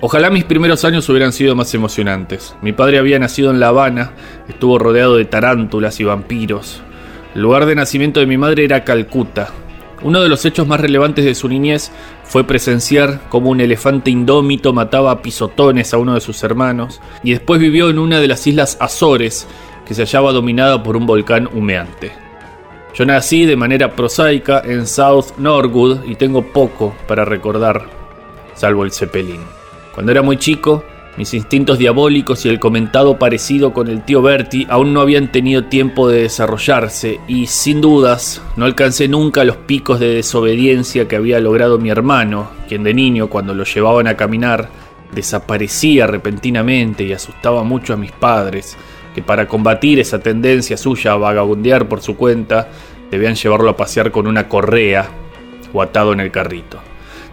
Ojalá 0.00 0.30
mis 0.30 0.44
primeros 0.44 0.84
años 0.84 1.08
hubieran 1.08 1.32
sido 1.32 1.56
más 1.56 1.72
emocionantes. 1.74 2.54
Mi 2.60 2.72
padre 2.72 2.98
había 2.98 3.18
nacido 3.18 3.50
en 3.50 3.60
La 3.60 3.68
Habana, 3.68 4.12
estuvo 4.48 4.78
rodeado 4.78 5.16
de 5.16 5.24
tarántulas 5.24 5.98
y 6.00 6.04
vampiros. 6.04 6.82
El 7.34 7.42
lugar 7.42 7.66
de 7.66 7.74
nacimiento 7.74 8.20
de 8.20 8.26
mi 8.26 8.36
madre 8.36 8.64
era 8.64 8.84
Calcuta, 8.84 9.52
uno 10.02 10.22
de 10.22 10.28
los 10.28 10.44
hechos 10.44 10.66
más 10.66 10.80
relevantes 10.80 11.24
de 11.24 11.34
su 11.34 11.48
niñez 11.48 11.90
fue 12.22 12.44
presenciar 12.44 13.20
cómo 13.28 13.50
un 13.50 13.60
elefante 13.60 14.10
indómito 14.10 14.72
mataba 14.72 15.10
a 15.10 15.22
pisotones 15.22 15.94
a 15.94 15.98
uno 15.98 16.14
de 16.14 16.20
sus 16.20 16.42
hermanos, 16.42 17.00
y 17.22 17.30
después 17.30 17.60
vivió 17.60 17.88
en 17.88 17.98
una 17.98 18.20
de 18.20 18.28
las 18.28 18.46
islas 18.46 18.76
Azores, 18.80 19.46
que 19.86 19.94
se 19.94 20.02
hallaba 20.02 20.32
dominada 20.32 20.82
por 20.82 20.96
un 20.96 21.06
volcán 21.06 21.48
humeante. 21.52 22.25
Yo 22.96 23.04
nací 23.04 23.44
de 23.44 23.56
manera 23.56 23.94
prosaica 23.94 24.62
en 24.64 24.86
South 24.86 25.36
Norwood 25.36 26.04
y 26.06 26.14
tengo 26.14 26.40
poco 26.40 26.94
para 27.06 27.26
recordar, 27.26 27.82
salvo 28.54 28.84
el 28.84 28.92
Zeppelin. 28.92 29.42
Cuando 29.94 30.12
era 30.12 30.22
muy 30.22 30.38
chico, 30.38 30.82
mis 31.18 31.34
instintos 31.34 31.78
diabólicos 31.78 32.46
y 32.46 32.48
el 32.48 32.58
comentado 32.58 33.18
parecido 33.18 33.74
con 33.74 33.88
el 33.88 34.02
tío 34.02 34.22
Bertie 34.22 34.66
aún 34.70 34.94
no 34.94 35.02
habían 35.02 35.30
tenido 35.30 35.64
tiempo 35.64 36.08
de 36.08 36.22
desarrollarse 36.22 37.20
y 37.28 37.48
sin 37.48 37.82
dudas 37.82 38.40
no 38.56 38.64
alcancé 38.64 39.08
nunca 39.08 39.44
los 39.44 39.58
picos 39.58 40.00
de 40.00 40.14
desobediencia 40.14 41.06
que 41.06 41.16
había 41.16 41.38
logrado 41.38 41.78
mi 41.78 41.90
hermano, 41.90 42.48
quien 42.66 42.82
de 42.82 42.94
niño 42.94 43.28
cuando 43.28 43.52
lo 43.52 43.64
llevaban 43.64 44.06
a 44.06 44.16
caminar 44.16 44.70
desaparecía 45.12 46.06
repentinamente 46.06 47.04
y 47.04 47.12
asustaba 47.12 47.62
mucho 47.62 47.92
a 47.92 47.98
mis 47.98 48.12
padres, 48.12 48.76
que 49.16 49.22
para 49.22 49.48
combatir 49.48 49.98
esa 49.98 50.18
tendencia 50.18 50.76
suya 50.76 51.12
a 51.12 51.16
vagabundear 51.16 51.88
por 51.88 52.02
su 52.02 52.16
cuenta, 52.18 52.68
debían 53.10 53.34
llevarlo 53.34 53.70
a 53.70 53.76
pasear 53.76 54.10
con 54.12 54.26
una 54.26 54.46
correa 54.46 55.08
o 55.72 55.80
atado 55.80 56.12
en 56.12 56.20
el 56.20 56.30
carrito. 56.30 56.80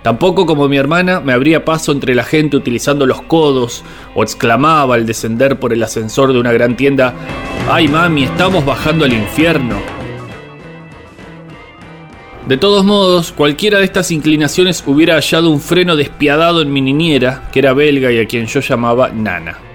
Tampoco 0.02 0.46
como 0.46 0.70
mi 0.70 0.78
hermana 0.78 1.20
me 1.20 1.34
abría 1.34 1.66
paso 1.66 1.92
entre 1.92 2.16
la 2.16 2.24
gente 2.24 2.56
utilizando 2.56 3.06
los 3.06 3.22
codos 3.24 3.84
o 4.16 4.24
exclamaba 4.24 4.96
al 4.96 5.06
descender 5.06 5.60
por 5.60 5.74
el 5.74 5.84
ascensor 5.84 6.32
de 6.32 6.40
una 6.40 6.54
gran 6.54 6.78
tienda, 6.78 7.16
¡ay 7.70 7.90
mami, 7.90 8.24
estamos 8.24 8.66
bajando 8.66 9.04
al 9.04 9.12
infierno! 9.12 9.76
De 12.48 12.56
todos 12.56 12.86
modos, 12.86 13.34
cualquiera 13.34 13.80
de 13.80 13.84
estas 13.84 14.10
inclinaciones 14.10 14.86
hubiera 14.88 15.16
hallado 15.16 15.50
un 15.50 15.60
freno 15.60 15.98
despiadado 15.98 16.62
en 16.62 16.72
mi 16.72 16.80
niñera, 16.80 17.50
que 17.52 17.60
era 17.60 17.74
belga 17.74 18.10
y 18.10 18.20
a 18.20 18.26
quien 18.26 18.46
yo 18.46 18.62
llamaba 18.62 19.10
Nana. 19.10 19.73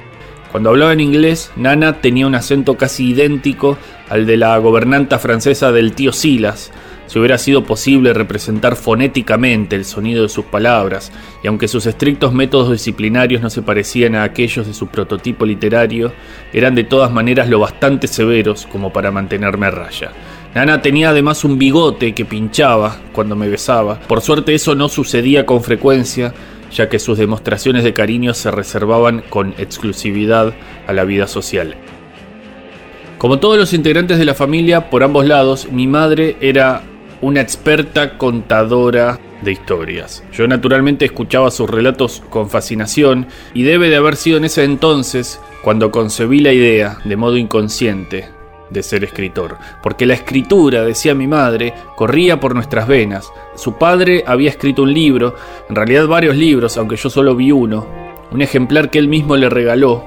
Cuando 0.51 0.71
hablaba 0.71 0.93
en 0.95 1.01
inglés, 1.01 1.53
Nana 1.57 2.01
tenía 2.01 2.27
un 2.27 2.35
acento 2.35 2.77
casi 2.77 3.11
idéntico 3.11 3.77
al 4.09 4.27
de 4.27 4.39
la 4.39 4.57
gobernanta 4.59 5.19
francesa 5.19 5.73
del 5.73 5.93
tío 5.93 6.13
Silas, 6.13 6.73
si 7.07 7.19
hubiera 7.19 7.39
sido 7.39 7.65
posible 7.65 8.13
representar 8.13 8.77
fonéticamente 8.77 9.77
el 9.77 9.85
sonido 9.85 10.23
de 10.23 10.29
sus 10.29 10.45
palabras, 10.45 11.11
y 11.43 11.49
aunque 11.49 11.69
sus 11.69 11.87
estrictos 11.87 12.33
métodos 12.33 12.71
disciplinarios 12.71 13.43
no 13.43 13.51
se 13.51 13.63
parecían 13.63 14.15
a 14.15 14.23
aquellos 14.23 14.67
de 14.67 14.75
su 14.75 14.89
prototipo 14.89 15.47
literario, 15.47 16.13
eran 16.53 16.75
de 16.75 16.85
todas 16.85 17.11
maneras 17.11 17.49
lo 17.49 17.61
bastante 17.61 18.07
severos 18.07 18.67
como 18.67 18.93
para 18.93 19.11
mantenerme 19.11 19.67
a 19.67 19.71
raya. 19.71 20.13
Nana 20.55 20.81
tenía 20.83 21.11
además 21.11 21.45
un 21.45 21.59
bigote 21.59 22.15
que 22.15 22.25
pinchaba 22.25 22.99
cuando 23.13 23.37
me 23.37 23.49
besaba. 23.49 24.01
Por 24.01 24.21
suerte 24.21 24.55
eso 24.55 24.75
no 24.75 24.89
sucedía 24.89 25.45
con 25.45 25.63
frecuencia, 25.63 26.33
ya 26.73 26.89
que 26.89 26.99
sus 26.99 27.19
demostraciones 27.19 27.85
de 27.85 27.95
cariño 27.95 28.35
se 28.35 28.51
reservaban 28.51 29.23
con 29.29 29.55
exclusividad 29.59 30.55
a 30.87 30.93
la 30.93 31.05
vida 31.05 31.27
social. 31.27 31.77
Como 33.19 33.41
todos 33.41 33.59
los 33.59 33.73
integrantes 33.73 34.19
de 34.19 34.25
la 34.25 34.35
familia, 34.35 34.91
por 34.91 35.03
ambos 35.03 35.27
lados, 35.27 35.69
mi 35.73 35.87
madre 35.87 36.37
era 36.41 36.83
una 37.21 37.41
experta 37.41 38.17
contadora 38.17 39.19
de 39.43 39.53
historias. 39.53 40.23
Yo 40.33 40.47
naturalmente 40.47 41.05
escuchaba 41.05 41.51
sus 41.51 41.69
relatos 41.69 42.23
con 42.31 42.49
fascinación 42.49 43.27
y 43.55 43.63
debe 43.63 43.89
de 43.91 43.97
haber 43.97 44.17
sido 44.17 44.37
en 44.37 44.45
ese 44.45 44.65
entonces 44.65 45.41
cuando 45.63 45.91
concebí 45.91 46.41
la 46.41 46.53
idea, 46.53 46.99
de 47.05 47.17
modo 47.17 47.37
inconsciente, 47.37 48.29
de 48.71 48.83
ser 48.83 49.05
escritor, 49.05 49.57
porque 49.83 50.07
la 50.07 50.15
escritura, 50.15 50.85
decía 50.85 51.15
mi 51.15 51.27
madre, 51.27 51.75
corría 51.97 52.41
por 52.41 52.55
nuestras 52.55 52.87
venas. 52.87 53.33
Su 53.55 53.75
padre 53.75 54.25
había 54.27 54.51
escrito 54.51 54.83
un 54.83 54.93
libro, 54.93 55.35
en 55.69 55.77
realidad 55.77 56.07
varios 56.07 56.37
libros, 56.37 56.77
aunque 56.77 56.97
yo 56.97 57.11
solo 57.11 57.35
vi 57.35 57.53
uno, 57.53 57.87
un 58.31 58.43
ejemplar 58.43 58.91
que 58.91 58.99
él 58.99 59.09
mismo 59.09 59.37
le 59.37 59.49
regaló 59.49 60.05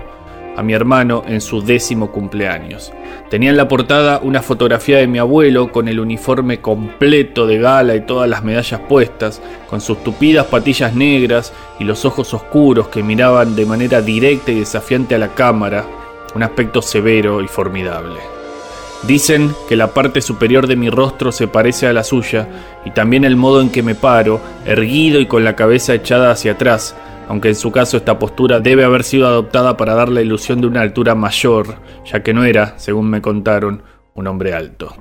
a 0.56 0.64
mi 0.64 0.74
hermano 0.74 1.24
en 1.28 1.42
su 1.42 1.62
décimo 1.62 2.12
cumpleaños. 2.12 2.92
Tenía 3.30 3.50
en 3.50 3.58
la 3.58 3.68
portada 3.68 4.20
una 4.22 4.42
fotografía 4.42 4.98
de 4.98 5.08
mi 5.08 5.18
abuelo 5.18 5.72
con 5.72 5.88
el 5.88 6.00
uniforme 6.00 6.60
completo 6.60 7.48
de 7.48 7.58
gala 7.58 7.96
y 7.96 8.02
todas 8.02 8.30
las 8.30 8.44
medallas 8.44 8.82
puestas, 8.82 9.42
con 9.70 9.82
sus 9.82 10.04
tupidas 10.04 10.48
patillas 10.48 10.94
negras 10.96 11.54
y 11.80 11.84
los 11.84 12.06
ojos 12.06 12.34
oscuros 12.34 12.90
que 12.90 13.04
miraban 13.04 13.56
de 13.56 13.66
manera 13.66 14.02
directa 14.02 14.52
y 14.52 14.60
desafiante 14.60 15.16
a 15.16 15.20
la 15.20 15.30
cámara, 15.30 15.86
un 16.36 16.44
aspecto 16.44 16.82
severo 16.82 17.42
y 17.42 17.48
formidable. 17.48 18.41
Dicen 19.08 19.52
que 19.68 19.76
la 19.76 19.94
parte 19.94 20.22
superior 20.22 20.68
de 20.68 20.76
mi 20.76 20.90
rostro 20.90 21.32
se 21.32 21.48
parece 21.48 21.88
a 21.88 21.94
la 21.94 22.04
suya 22.04 22.48
y 22.86 22.92
también 22.92 23.26
el 23.26 23.36
modo 23.36 23.62
en 23.62 23.72
que 23.72 23.82
me 23.82 23.96
paro, 23.96 24.40
erguido 24.66 25.20
y 25.20 25.26
con 25.26 25.44
la 25.44 25.56
cabeza 25.56 25.96
echada 25.96 26.32
hacia 26.32 26.54
atrás, 26.54 26.96
aunque 27.28 27.50
en 27.50 27.56
su 27.56 27.72
caso 27.72 27.98
esta 27.98 28.20
postura 28.20 28.60
debe 28.60 28.84
haber 28.84 29.04
sido 29.04 29.28
adoptada 29.28 29.76
para 29.76 29.96
dar 29.96 30.10
la 30.10 30.22
ilusión 30.22 30.62
de 30.62 30.68
una 30.68 30.82
altura 30.82 31.16
mayor, 31.16 31.78
ya 32.06 32.22
que 32.22 32.34
no 32.34 32.44
era, 32.44 32.78
según 32.78 33.10
me 33.10 33.22
contaron, 33.22 33.82
un 34.14 34.28
hombre 34.28 34.54
alto. 34.54 34.94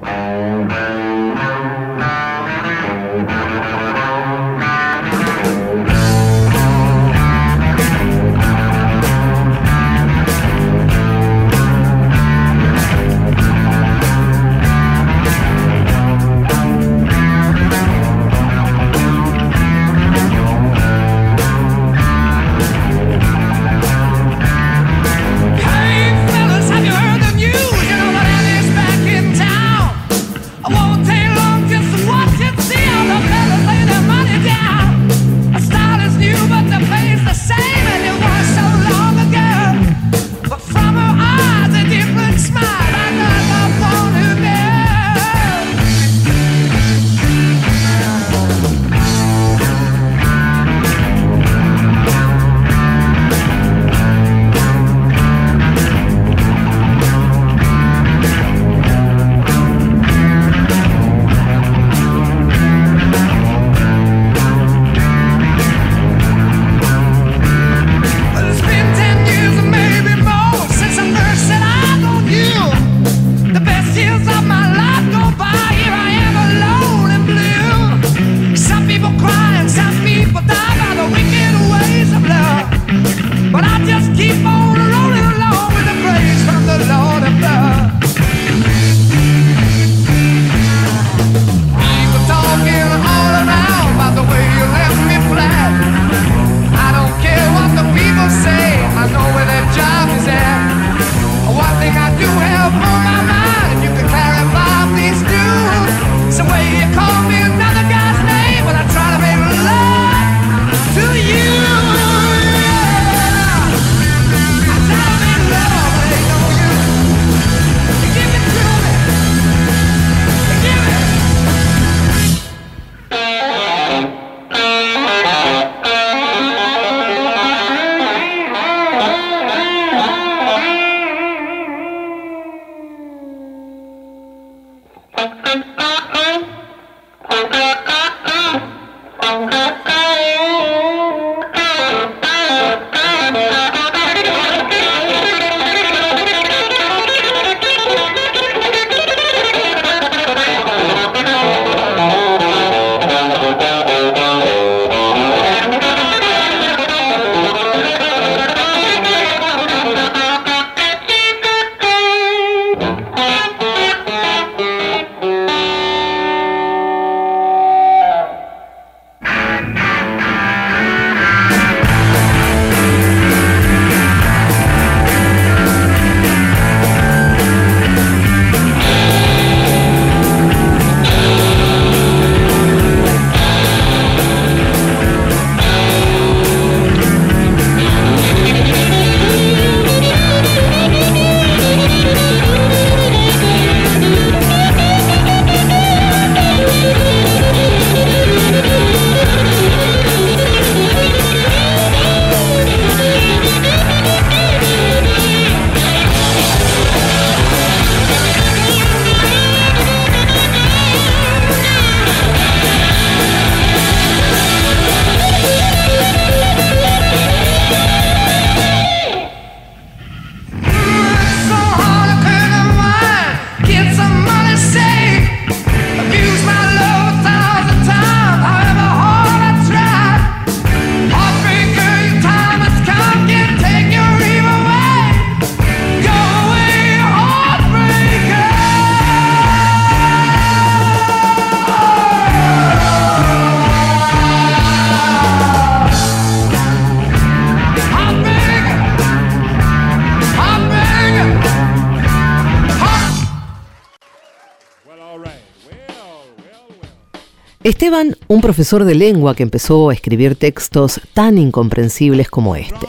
Esteban, 257.71 258.17
un 258.27 258.41
profesor 258.41 258.83
de 258.85 258.97
lengua 258.97 259.37
que 259.37 259.45
empezó 259.45 259.91
a 259.91 259.95
escribir 259.95 260.35
textos 260.35 261.01
tan 261.15 261.39
incomprensibles 261.39 262.29
como 262.29 262.57
este. 262.57 262.89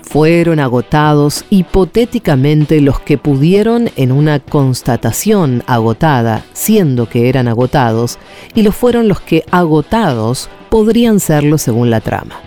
Fueron 0.00 0.58
agotados 0.58 1.44
hipotéticamente 1.50 2.80
los 2.80 2.98
que 2.98 3.18
pudieron 3.18 3.90
en 3.96 4.10
una 4.10 4.40
constatación 4.40 5.64
agotada, 5.66 6.46
siendo 6.54 7.10
que 7.10 7.28
eran 7.28 7.46
agotados, 7.46 8.18
y 8.54 8.62
lo 8.62 8.72
fueron 8.72 9.06
los 9.06 9.20
que 9.20 9.44
agotados 9.50 10.48
podrían 10.70 11.20
serlo 11.20 11.58
según 11.58 11.90
la 11.90 12.00
trama. 12.00 12.40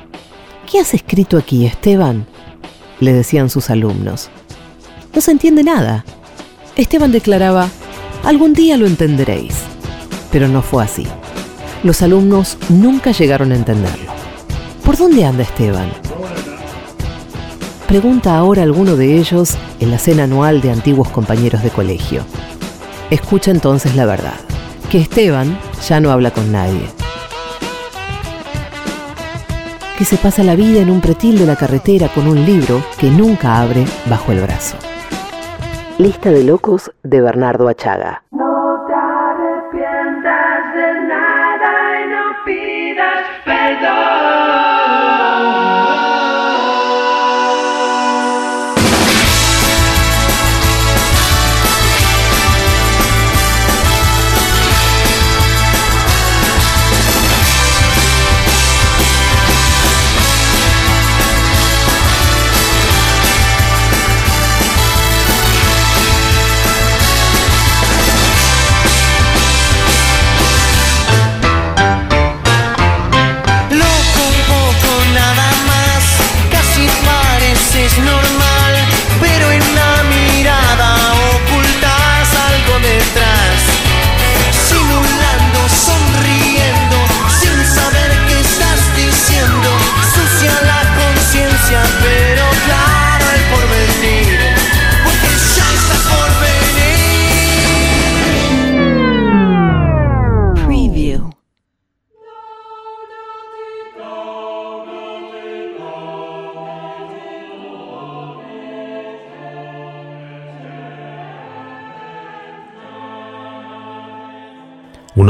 ¿Qué 0.69 0.79
has 0.79 0.95
escrito 0.95 1.37
aquí, 1.37 1.67
Esteban? 1.67 2.25
le 2.99 3.13
decían 3.13 3.51
sus 3.51 3.69
alumnos. 3.69 4.31
No 5.13 5.21
se 5.21 5.29
entiende 5.29 5.63
nada. 5.63 6.03
Esteban 6.75 7.11
declaraba, 7.11 7.69
algún 8.25 8.53
día 8.53 8.75
lo 8.75 8.87
entenderéis. 8.87 9.55
Pero 10.31 10.47
no 10.47 10.61
fue 10.61 10.83
así. 10.83 11.07
Los 11.83 12.01
alumnos 12.01 12.57
nunca 12.69 13.11
llegaron 13.11 13.51
a 13.51 13.55
entenderlo. 13.55 14.11
¿Por 14.83 14.97
dónde 14.97 15.23
anda 15.23 15.43
Esteban? 15.43 15.89
Pregunta 17.87 18.35
ahora 18.35 18.63
alguno 18.63 18.95
de 18.95 19.17
ellos 19.17 19.55
en 19.79 19.91
la 19.91 19.99
cena 19.99 20.23
anual 20.23 20.59
de 20.61 20.71
antiguos 20.71 21.09
compañeros 21.09 21.63
de 21.63 21.69
colegio. 21.69 22.23
Escucha 23.11 23.51
entonces 23.51 23.95
la 23.95 24.05
verdad, 24.05 24.39
que 24.89 24.99
Esteban 24.99 25.57
ya 25.87 25.99
no 25.99 26.11
habla 26.11 26.31
con 26.31 26.51
nadie. 26.51 26.81
Que 29.97 30.05
se 30.05 30.17
pasa 30.17 30.43
la 30.43 30.55
vida 30.55 30.81
en 30.81 30.89
un 30.89 30.99
pretil 30.99 31.37
de 31.37 31.45
la 31.45 31.55
carretera 31.55 32.09
con 32.09 32.27
un 32.27 32.43
libro 32.45 32.83
que 32.97 33.09
nunca 33.09 33.61
abre 33.61 33.85
bajo 34.09 34.31
el 34.31 34.41
brazo. 34.41 34.75
Lista 35.97 36.29
de 36.29 36.43
locos 36.43 36.91
de 37.03 37.21
Bernardo 37.21 37.69
Achaga. 37.69 38.23
No 38.31 38.83
te 38.85 38.93
arrepientas 38.93 40.75
de 40.75 41.07
nada 41.07 42.01
y 42.01 42.09
no 42.09 42.43
pidas 42.45 43.25
perdón. 43.45 44.14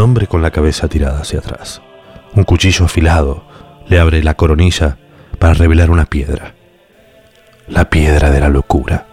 Hombre 0.05 0.27
con 0.27 0.43
la 0.43 0.51
cabeza 0.51 0.87
tirada 0.87 1.19
hacia 1.19 1.39
atrás. 1.39 1.81
Un 2.35 2.43
cuchillo 2.43 2.85
afilado 2.85 3.43
le 3.87 3.99
abre 3.99 4.21
la 4.21 4.35
coronilla 4.35 4.99
para 5.39 5.55
revelar 5.55 5.89
una 5.89 6.05
piedra. 6.05 6.53
La 7.67 7.89
piedra 7.89 8.29
de 8.29 8.39
la 8.39 8.49
locura. 8.49 9.07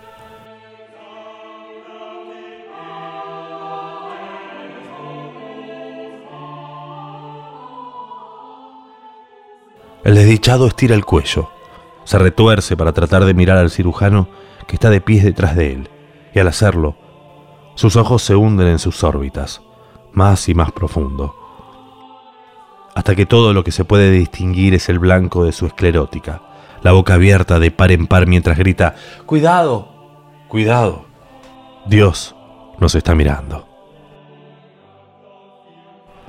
El 10.04 10.16
desdichado 10.16 10.66
estira 10.66 10.94
el 10.94 11.06
cuello, 11.06 11.48
se 12.04 12.18
retuerce 12.18 12.76
para 12.76 12.92
tratar 12.92 13.24
de 13.24 13.32
mirar 13.32 13.56
al 13.56 13.70
cirujano 13.70 14.28
que 14.66 14.76
está 14.76 14.90
de 14.90 15.00
pies 15.00 15.24
detrás 15.24 15.56
de 15.56 15.72
él, 15.72 15.88
y 16.34 16.40
al 16.40 16.48
hacerlo, 16.48 16.96
sus 17.76 17.96
ojos 17.96 18.22
se 18.22 18.34
hunden 18.34 18.66
en 18.66 18.78
sus 18.78 19.02
órbitas, 19.04 19.62
más 20.12 20.48
y 20.48 20.54
más 20.54 20.72
profundo, 20.72 21.34
hasta 22.94 23.14
que 23.14 23.26
todo 23.26 23.52
lo 23.52 23.64
que 23.64 23.72
se 23.72 23.84
puede 23.84 24.10
distinguir 24.10 24.74
es 24.74 24.88
el 24.88 24.98
blanco 24.98 25.44
de 25.44 25.52
su 25.52 25.66
esclerótica, 25.66 26.42
la 26.82 26.92
boca 26.92 27.14
abierta 27.14 27.58
de 27.58 27.70
par 27.70 27.92
en 27.92 28.06
par 28.06 28.26
mientras 28.26 28.58
grita, 28.58 28.94
¡Cuidado! 29.24 29.88
¡Cuidado! 30.48 31.06
Dios 31.86 32.34
nos 32.78 32.94
está 32.94 33.14
mirando. 33.14 33.66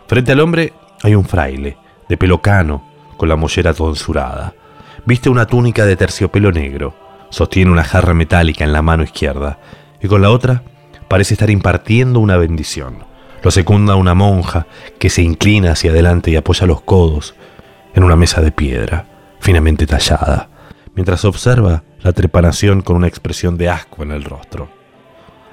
Frente 0.07 0.31
al 0.31 0.39
hombre 0.39 0.73
hay 1.01 1.15
un 1.15 1.25
fraile, 1.25 1.77
de 2.07 2.17
pelo 2.17 2.41
cano, 2.41 2.83
con 3.17 3.29
la 3.29 3.35
mollera 3.35 3.73
tonsurada. 3.73 4.53
Viste 5.05 5.29
una 5.29 5.45
túnica 5.45 5.85
de 5.85 5.95
terciopelo 5.95 6.51
negro, 6.51 6.93
sostiene 7.29 7.71
una 7.71 7.83
jarra 7.83 8.13
metálica 8.13 8.63
en 8.63 8.73
la 8.73 8.81
mano 8.81 9.03
izquierda 9.03 9.59
y 10.01 10.07
con 10.07 10.21
la 10.21 10.29
otra 10.29 10.63
parece 11.07 11.33
estar 11.33 11.49
impartiendo 11.49 12.19
una 12.19 12.37
bendición. 12.37 13.12
Lo 13.43 13.51
secunda 13.51 13.95
una 13.95 14.13
monja 14.13 14.67
que 14.97 15.09
se 15.09 15.21
inclina 15.21 15.73
hacia 15.73 15.91
adelante 15.91 16.31
y 16.31 16.37
apoya 16.37 16.65
los 16.65 16.81
codos 16.81 17.35
en 17.93 18.03
una 18.03 18.15
mesa 18.15 18.41
de 18.41 18.53
piedra, 18.53 19.05
finamente 19.41 19.85
tallada, 19.85 20.49
mientras 20.95 21.25
observa 21.25 21.83
la 22.01 22.13
trepanación 22.13 22.81
con 22.81 22.95
una 22.95 23.07
expresión 23.07 23.57
de 23.57 23.69
asco 23.69 24.01
en 24.01 24.11
el 24.11 24.23
rostro. 24.23 24.69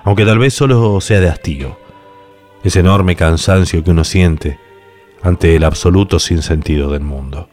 Aunque 0.05 0.25
tal 0.25 0.39
vez 0.39 0.55
solo 0.55 1.01
sea 1.01 1.19
de 1.19 1.29
hastío, 1.29 1.79
ese 2.63 2.79
enorme 2.79 3.17
cansancio 3.17 3.83
que 3.83 3.91
uno 3.91 4.05
siente 4.05 4.61
ante 5.23 5.57
el 5.57 5.65
absoluto 5.65 6.21
sinsentido 6.21 6.93
del 6.93 7.03
mundo. 7.03 7.49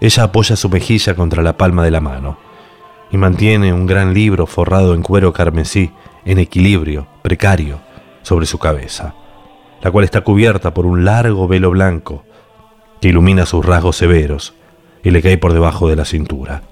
Ella 0.00 0.24
apoya 0.24 0.54
su 0.54 0.68
mejilla 0.68 1.14
contra 1.14 1.42
la 1.42 1.56
palma 1.56 1.82
de 1.82 1.90
la 1.90 2.02
mano 2.02 2.43
y 3.14 3.16
mantiene 3.16 3.72
un 3.72 3.86
gran 3.86 4.12
libro 4.12 4.44
forrado 4.44 4.92
en 4.92 5.02
cuero 5.02 5.32
carmesí 5.32 5.92
en 6.24 6.40
equilibrio, 6.40 7.06
precario, 7.22 7.78
sobre 8.22 8.44
su 8.44 8.58
cabeza, 8.58 9.14
la 9.82 9.92
cual 9.92 10.04
está 10.04 10.22
cubierta 10.22 10.74
por 10.74 10.84
un 10.84 11.04
largo 11.04 11.46
velo 11.46 11.70
blanco 11.70 12.24
que 13.00 13.10
ilumina 13.10 13.46
sus 13.46 13.64
rasgos 13.64 13.94
severos 13.94 14.54
y 15.04 15.12
le 15.12 15.22
cae 15.22 15.38
por 15.38 15.52
debajo 15.52 15.88
de 15.88 15.94
la 15.94 16.04
cintura. 16.04 16.62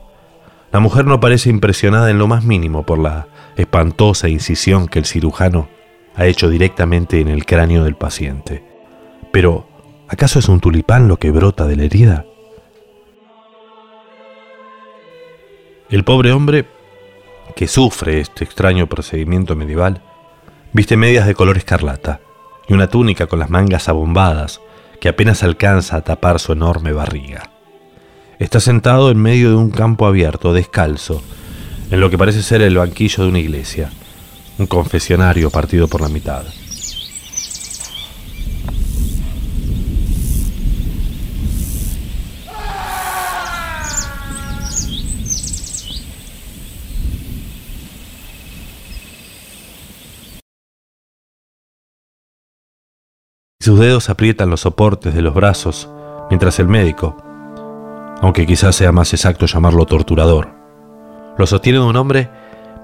La 0.73 0.81
mujer 0.81 1.05
no 1.05 1.21
parece 1.21 1.49
impresionada 1.49 2.11
en 2.11 2.19
lo 2.19 2.27
más 2.27 2.43
mínimo 2.43 2.83
por 2.83 2.99
la 2.99 3.29
espantosa 3.55 4.29
incisión 4.29 4.89
que 4.89 4.99
el 4.99 5.05
cirujano 5.05 5.69
ha 6.17 6.27
hecho 6.27 6.51
directamente 6.51 7.21
en 7.21 7.29
el 7.29 7.47
cráneo 7.47 7.85
del 7.85 7.95
paciente. 7.95 8.65
Pero, 9.31 9.69
¿acaso 10.09 10.41
es 10.41 10.49
un 10.49 10.59
tulipán 10.59 11.07
lo 11.07 11.21
que 11.21 11.31
brota 11.31 11.69
de 11.69 11.77
la 11.77 11.85
herida? 11.85 12.27
El 15.93 16.05
pobre 16.05 16.33
hombre, 16.33 16.65
que 17.55 17.69
sufre 17.69 18.19
este 18.19 18.45
extraño 18.45 18.87
procedimiento 18.87 19.57
medieval, 19.57 20.01
viste 20.73 20.97
medias 20.97 21.27
de 21.27 21.35
color 21.35 21.59
escarlata 21.59 22.23
y 22.67 22.73
una 22.73 22.87
túnica 22.87 23.27
con 23.27 23.39
las 23.39 23.51
mangas 23.51 23.91
abombadas 23.91 24.63
que 25.03 25.11
apenas 25.11 25.43
alcanza 25.43 25.97
a 25.97 26.01
tapar 26.01 26.41
su 26.41 26.53
enorme 26.53 26.95
barriga. 26.95 27.51
Está 28.39 28.59
sentado 28.59 29.11
en 29.11 29.21
medio 29.21 29.51
de 29.51 29.57
un 29.57 29.71
campo 29.71 30.07
abierto, 30.07 30.55
descalzo, 30.55 31.23
en 31.91 32.01
lo 32.01 32.09
que 32.09 32.17
parece 32.17 32.43
ser 32.43 32.63
el 32.63 32.79
banquillo 32.79 33.25
de 33.25 33.29
una 33.29 33.41
iglesia, 33.41 33.91
un 34.57 34.67
confesionario 34.67 35.51
partido 35.51 35.89
por 35.89 36.01
la 36.01 36.09
mitad. 36.09 36.45
Sus 53.63 53.79
dedos 53.79 54.11
aprietan 54.11 54.51
los 54.51 54.63
soportes 54.63 55.15
de 55.15 55.23
los 55.23 55.35
brazos 55.35 55.89
mientras 56.31 56.59
el 56.59 56.67
médico, 56.67 57.17
aunque 58.21 58.45
quizás 58.45 58.75
sea 58.75 58.91
más 58.91 59.13
exacto 59.15 59.47
llamarlo 59.47 59.87
torturador, 59.87 60.49
Lo 61.39 61.47
sostiene 61.47 61.79
un 61.79 61.95
hombre 61.95 62.29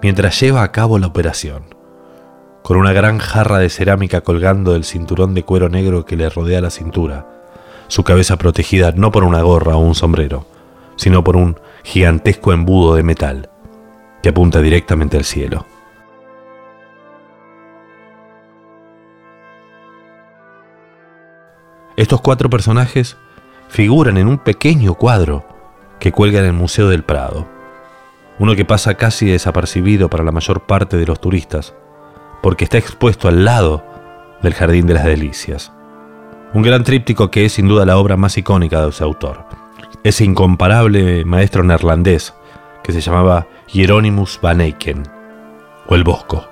mientras 0.01 0.41
lleva 0.41 0.62
a 0.62 0.70
cabo 0.70 1.01
la 1.01 1.09
operación, 1.09 1.64
con 2.62 2.76
una 2.76 2.93
gran 2.93 3.18
jarra 3.18 3.59
de 3.59 3.70
cerámica 3.70 4.20
colgando 4.20 4.74
del 4.74 4.85
cinturón 4.85 5.35
de 5.35 5.43
cuero 5.43 5.68
negro 5.68 6.05
que 6.05 6.16
le 6.16 6.31
rodea 6.31 6.61
la 6.61 6.70
cintura, 6.70 7.26
su 7.89 8.05
cabeza 8.05 8.37
protegida 8.37 8.93
no 8.93 9.11
por 9.11 9.24
una 9.24 9.43
gorra 9.43 9.74
o 9.74 9.81
un 9.81 9.97
sombrero, 9.97 10.47
sino 10.95 11.24
por 11.24 11.35
un 11.35 11.59
gigantesco 11.83 12.53
embudo 12.53 12.95
de 12.95 13.03
metal 13.03 13.51
que 14.22 14.29
apunta 14.29 14.61
directamente 14.61 15.16
al 15.16 15.24
cielo. 15.24 15.66
Estos 21.99 22.20
cuatro 22.20 22.49
personajes 22.49 23.16
figuran 23.66 24.18
en 24.18 24.28
un 24.28 24.38
pequeño 24.38 24.94
cuadro 24.94 25.44
que 25.99 26.12
cuelga 26.12 26.38
en 26.38 26.44
el 26.44 26.53
Museo 26.53 26.88
del 26.88 27.03
Prado, 27.03 27.49
uno 28.38 28.55
que 28.55 28.64
pasa 28.64 28.94
casi 28.94 29.26
desapercibido 29.26 30.09
para 30.09 30.22
la 30.22 30.30
mayor 30.30 30.64
parte 30.64 30.96
de 30.96 31.05
los 31.05 31.20
turistas, 31.20 31.74
porque 32.40 32.62
está 32.62 32.78
expuesto 32.78 33.26
al 33.26 33.44
lado 33.44 33.84
del 34.42 34.55
Jardín 34.55 34.86
de 34.86 34.94
las 34.94 35.07
Delicias. 35.07 35.72
Un 36.55 36.62
gran 36.62 36.84
tríptico 36.84 37.32
que 37.32 37.44
es 37.44 37.55
sin 37.55 37.66
duda 37.66 37.84
la 37.84 37.99
obra 37.99 38.16
más 38.16 38.38
icónica 38.38 38.86
de 38.86 38.92
su 38.92 39.03
autor. 39.03 39.44
Ese 40.05 40.24
incomparable 40.24 41.24
maestro 41.24 41.64
neerlandés 41.64 42.32
que 42.84 42.92
se 42.92 43.01
llamaba 43.01 43.49
Hieronymus 43.72 44.38
van 44.40 44.61
Eycken, 44.61 45.03
o 45.88 45.96
el 45.96 46.05
Bosco. 46.05 46.49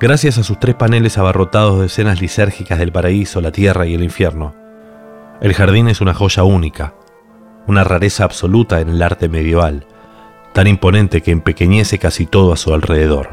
Gracias 0.00 0.38
a 0.38 0.42
sus 0.42 0.58
tres 0.58 0.74
paneles 0.74 1.18
abarrotados 1.18 1.80
de 1.80 1.86
escenas 1.86 2.20
lisérgicas 2.20 2.78
del 2.78 2.92
paraíso, 2.92 3.40
la 3.40 3.52
tierra 3.52 3.86
y 3.86 3.94
el 3.94 4.02
infierno, 4.02 4.54
el 5.40 5.52
jardín 5.52 5.88
es 5.88 6.00
una 6.00 6.14
joya 6.14 6.42
única, 6.42 6.94
una 7.66 7.84
rareza 7.84 8.24
absoluta 8.24 8.80
en 8.80 8.88
el 8.88 9.02
arte 9.02 9.28
medieval, 9.28 9.86
tan 10.52 10.66
imponente 10.66 11.22
que 11.22 11.32
empequeñece 11.32 11.98
casi 11.98 12.26
todo 12.26 12.52
a 12.52 12.56
su 12.56 12.72
alrededor. 12.72 13.30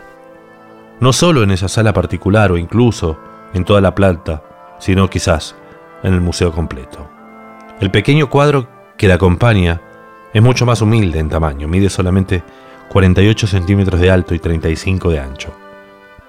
No 1.00 1.14
solo 1.14 1.44
en 1.44 1.52
esa 1.52 1.68
sala 1.68 1.94
particular 1.94 2.52
o 2.52 2.58
incluso 2.58 3.18
en 3.54 3.66
toda 3.66 3.82
la 3.82 3.96
planta, 3.96 4.44
sino 4.80 5.10
quizás 5.10 5.56
en 6.04 6.14
el 6.14 6.22
museo 6.22 6.52
completo. 6.52 7.08
El 7.80 7.92
pequeño 7.92 8.30
cuadro 8.30 8.68
que 8.98 9.08
la 9.08 9.16
acompaña 9.16 9.80
es 10.34 10.42
mucho 10.42 10.66
más 10.66 10.82
humilde 10.82 11.20
en 11.20 11.30
tamaño, 11.30 11.68
mide 11.68 11.90
solamente 11.90 12.44
48 12.90 13.48
centímetros 13.48 14.02
de 14.02 14.12
alto 14.12 14.36
y 14.36 14.40
35 14.40 15.12
de 15.12 15.20
ancho, 15.20 15.54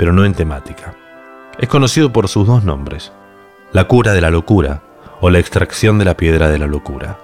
pero 0.02 0.12
no 0.12 0.24
en 0.24 0.34
temática. 0.34 0.96
Es 1.60 1.68
conocido 1.68 2.12
por 2.12 2.26
sus 2.26 2.44
dos 2.44 2.64
nombres, 2.64 3.12
la 3.70 3.84
cura 3.84 4.12
de 4.12 4.20
la 4.20 4.30
locura 4.30 4.82
o 5.20 5.30
la 5.30 5.38
extracción 5.38 5.96
de 6.00 6.04
la 6.04 6.16
piedra 6.16 6.50
de 6.50 6.58
la 6.58 6.66
locura, 6.66 7.20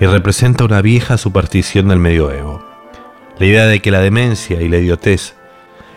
y 0.00 0.06
representa 0.06 0.64
una 0.64 0.82
vieja 0.82 1.16
superstición 1.16 1.86
del 1.86 2.00
medioevo, 2.00 2.60
la 3.38 3.46
idea 3.46 3.66
de 3.66 3.80
que 3.80 3.92
la 3.92 4.00
demencia 4.00 4.60
y 4.60 4.68
la 4.68 4.78
idiotez 4.78 5.36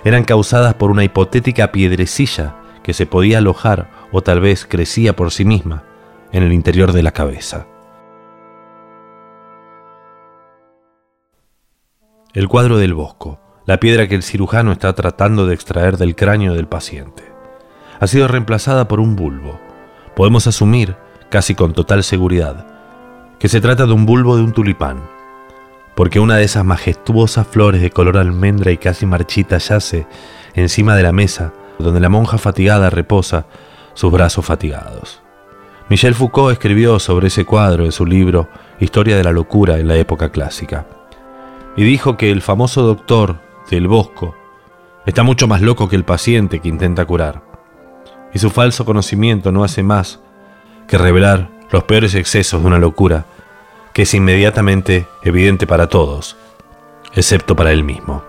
eran 0.03 0.23
causadas 0.23 0.75
por 0.75 0.91
una 0.91 1.03
hipotética 1.03 1.71
piedrecilla 1.71 2.53
que 2.83 2.93
se 2.93 3.07
podía 3.07 3.39
alojar 3.39 3.89
o 4.11 4.21
tal 4.21 4.41
vez 4.41 4.67
crecía 4.69 5.15
por 5.15 5.31
sí 5.31 5.43
misma 5.43 5.85
en 6.31 6.43
el 6.43 6.53
interior 6.53 6.91
de 6.91 7.01
la 7.01 7.13
cabeza. 7.13 7.65
El 12.35 12.47
cuadro 12.47 12.77
del 12.77 12.93
bosco, 12.93 13.39
la 13.71 13.79
piedra 13.79 14.09
que 14.09 14.15
el 14.15 14.21
cirujano 14.21 14.73
está 14.73 14.91
tratando 14.91 15.47
de 15.47 15.53
extraer 15.53 15.95
del 15.95 16.13
cráneo 16.13 16.55
del 16.55 16.67
paciente, 16.67 17.23
ha 18.01 18.05
sido 18.05 18.27
reemplazada 18.27 18.89
por 18.89 18.99
un 18.99 19.15
bulbo. 19.15 19.61
Podemos 20.13 20.45
asumir, 20.45 20.97
casi 21.29 21.55
con 21.55 21.71
total 21.71 22.03
seguridad, 22.03 22.67
que 23.39 23.47
se 23.47 23.61
trata 23.61 23.85
de 23.85 23.93
un 23.93 24.05
bulbo 24.05 24.35
de 24.35 24.43
un 24.43 24.51
tulipán, 24.51 25.01
porque 25.95 26.19
una 26.19 26.35
de 26.35 26.43
esas 26.43 26.65
majestuosas 26.65 27.47
flores 27.47 27.81
de 27.81 27.91
color 27.91 28.17
almendra 28.17 28.73
y 28.73 28.77
casi 28.77 29.05
marchita 29.05 29.57
yace 29.57 30.05
encima 30.53 30.97
de 30.97 31.03
la 31.03 31.13
mesa 31.13 31.53
donde 31.79 32.01
la 32.01 32.09
monja 32.09 32.37
fatigada 32.37 32.89
reposa 32.89 33.45
sus 33.93 34.11
brazos 34.11 34.45
fatigados. 34.45 35.21
Michel 35.87 36.13
Foucault 36.13 36.51
escribió 36.51 36.99
sobre 36.99 37.27
ese 37.27 37.45
cuadro 37.45 37.85
en 37.85 37.93
su 37.93 38.05
libro 38.05 38.49
Historia 38.81 39.15
de 39.15 39.23
la 39.23 39.31
locura 39.31 39.79
en 39.79 39.87
la 39.87 39.95
época 39.95 40.29
clásica, 40.29 40.87
y 41.77 41.85
dijo 41.85 42.17
que 42.17 42.31
el 42.31 42.41
famoso 42.41 42.81
doctor 42.81 43.49
del 43.75 43.87
Bosco 43.87 44.35
está 45.05 45.23
mucho 45.23 45.47
más 45.47 45.61
loco 45.61 45.89
que 45.89 45.95
el 45.95 46.03
paciente 46.03 46.59
que 46.59 46.69
intenta 46.69 47.05
curar, 47.05 47.41
y 48.33 48.39
su 48.39 48.49
falso 48.49 48.85
conocimiento 48.85 49.51
no 49.51 49.63
hace 49.63 49.81
más 49.81 50.19
que 50.87 50.97
revelar 50.97 51.49
los 51.71 51.83
peores 51.85 52.13
excesos 52.15 52.61
de 52.61 52.67
una 52.67 52.79
locura 52.79 53.25
que 53.93 54.03
es 54.03 54.13
inmediatamente 54.13 55.07
evidente 55.23 55.67
para 55.67 55.87
todos, 55.87 56.37
excepto 57.13 57.55
para 57.55 57.71
él 57.71 57.83
mismo. 57.83 58.23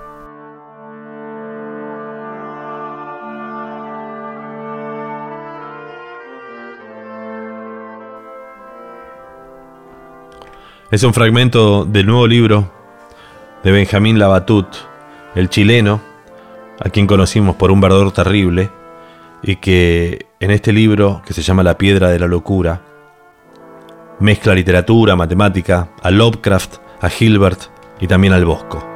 Es 10.90 11.02
un 11.04 11.14
fragmento 11.14 11.84
del 11.84 12.06
nuevo 12.06 12.26
libro 12.26 12.70
de 13.62 13.72
Benjamín 13.72 14.18
Labatut, 14.18 14.91
el 15.34 15.48
chileno, 15.48 16.00
a 16.80 16.90
quien 16.90 17.06
conocimos 17.06 17.56
por 17.56 17.70
un 17.70 17.80
verdor 17.80 18.12
terrible, 18.12 18.70
y 19.42 19.56
que 19.56 20.26
en 20.40 20.50
este 20.50 20.72
libro, 20.72 21.22
que 21.24 21.32
se 21.32 21.42
llama 21.42 21.62
La 21.62 21.78
piedra 21.78 22.10
de 22.10 22.18
la 22.18 22.26
locura, 22.26 22.82
mezcla 24.20 24.54
literatura, 24.54 25.16
matemática, 25.16 25.88
a 26.02 26.10
Lovecraft, 26.10 26.76
a 27.00 27.08
Hilbert 27.08 27.60
y 28.00 28.06
también 28.06 28.32
al 28.32 28.44
Bosco. 28.44 28.91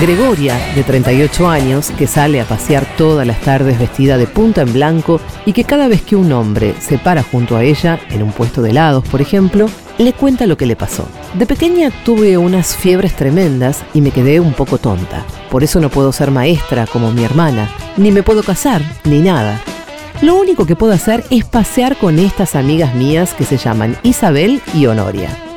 Gregoria, 0.00 0.58
de 0.74 0.82
38 0.82 1.46
años, 1.46 1.90
que 1.90 2.06
sale 2.06 2.40
a 2.40 2.46
pasear 2.46 2.86
todas 2.96 3.26
las 3.26 3.38
tardes 3.42 3.78
vestida 3.78 4.16
de 4.16 4.26
punta 4.26 4.62
en 4.62 4.72
blanco 4.72 5.20
y 5.44 5.52
que 5.52 5.64
cada 5.64 5.88
vez 5.88 6.00
que 6.00 6.16
un 6.16 6.32
hombre 6.32 6.74
se 6.80 6.96
para 6.96 7.22
junto 7.22 7.54
a 7.54 7.64
ella, 7.64 8.00
en 8.08 8.22
un 8.22 8.32
puesto 8.32 8.62
de 8.62 8.70
helados, 8.70 9.06
por 9.06 9.20
ejemplo, 9.20 9.66
le 9.98 10.14
cuenta 10.14 10.46
lo 10.46 10.56
que 10.56 10.64
le 10.64 10.74
pasó. 10.74 11.06
De 11.34 11.44
pequeña 11.44 11.90
tuve 12.02 12.38
unas 12.38 12.74
fiebres 12.74 13.14
tremendas 13.14 13.84
y 13.92 14.00
me 14.00 14.10
quedé 14.10 14.40
un 14.40 14.54
poco 14.54 14.78
tonta. 14.78 15.26
Por 15.50 15.62
eso 15.62 15.80
no 15.80 15.90
puedo 15.90 16.12
ser 16.12 16.30
maestra 16.30 16.86
como 16.86 17.12
mi 17.12 17.22
hermana, 17.22 17.68
ni 17.98 18.10
me 18.10 18.22
puedo 18.22 18.42
casar, 18.42 18.80
ni 19.04 19.18
nada. 19.18 19.60
Lo 20.22 20.34
único 20.36 20.64
que 20.64 20.76
puedo 20.76 20.94
hacer 20.94 21.24
es 21.28 21.44
pasear 21.44 21.98
con 21.98 22.18
estas 22.18 22.56
amigas 22.56 22.94
mías 22.94 23.34
que 23.34 23.44
se 23.44 23.58
llaman 23.58 23.98
Isabel 24.02 24.62
y 24.72 24.86
Honoria. 24.86 25.49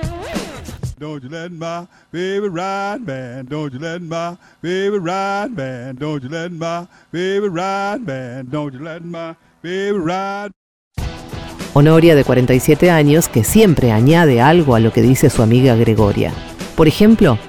Honoria, 11.73 12.15
de 12.15 12.23
47 12.23 12.91
años, 12.91 13.27
que 13.27 13.43
siempre 13.43 13.91
añade 13.91 14.41
algo 14.41 14.75
a 14.75 14.79
lo 14.79 14.93
que 14.93 15.01
dice 15.01 15.29
su 15.29 15.41
amiga 15.41 15.75
Gregoria. 15.75 16.31
Por 16.75 16.87
ejemplo, 16.87 17.39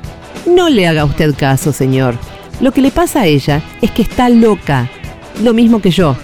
no 0.47 0.69
le 0.71 0.87
haga 0.87 1.05
usted 1.05 1.35
caso, 1.35 1.73
señor. 1.73 2.15
Lo 2.61 2.73
que 2.73 2.81
le 2.81 2.91
pasa 2.91 3.23
a 3.23 3.27
ella 3.27 3.63
es 3.83 3.91
que 3.91 4.03
está 4.03 4.29
loca, 4.29 4.89
lo 5.43 5.53
mismo 5.53 5.83
que 5.83 5.91
yo. 5.91 6.17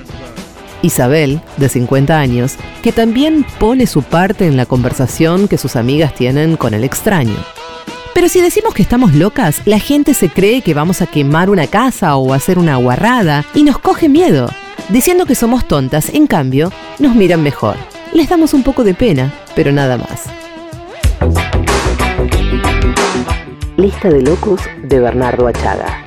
Isabel, 0.83 1.41
de 1.57 1.69
50 1.69 2.19
años, 2.19 2.57
que 2.83 2.93
también 2.93 3.45
pone 3.59 3.87
su 3.87 4.03
parte 4.03 4.47
en 4.47 4.57
la 4.57 4.67
conversación 4.67 5.49
que 5.49 5.59
sus 5.59 5.77
amigas 5.77 6.15
tienen 6.15 6.57
con 6.57 6.75
el 6.75 6.85
extraño. 6.85 7.37
Pero 8.15 8.29
si 8.29 8.41
decimos 8.41 8.75
que 8.75 8.83
estamos 8.83 9.15
locas, 9.15 9.63
la 9.67 9.79
gente 9.79 10.15
se 10.15 10.29
cree 10.29 10.63
que 10.63 10.75
vamos 10.75 11.01
a 11.01 11.07
quemar 11.07 11.49
una 11.49 11.67
casa 11.67 12.17
o 12.17 12.35
hacer 12.35 12.59
una 12.59 12.77
guarrada 12.77 13.45
y 13.55 13.63
nos 13.63 13.79
coge 13.79 14.09
miedo. 14.09 14.49
Diciendo 14.89 15.25
que 15.25 15.35
somos 15.35 15.67
tontas, 15.67 16.09
en 16.13 16.27
cambio, 16.27 16.73
nos 16.99 17.15
miran 17.15 17.43
mejor. 17.43 17.77
Les 18.13 18.29
damos 18.29 18.55
un 18.55 18.63
poco 18.63 18.83
de 18.83 18.95
pena, 18.95 19.33
pero 19.55 19.71
nada 19.71 19.97
más. 19.97 20.25
Lista 23.77 24.09
de 24.09 24.21
locos 24.21 24.61
de 24.83 25.01
Bernardo 25.01 25.47
Achaga. 25.47 26.05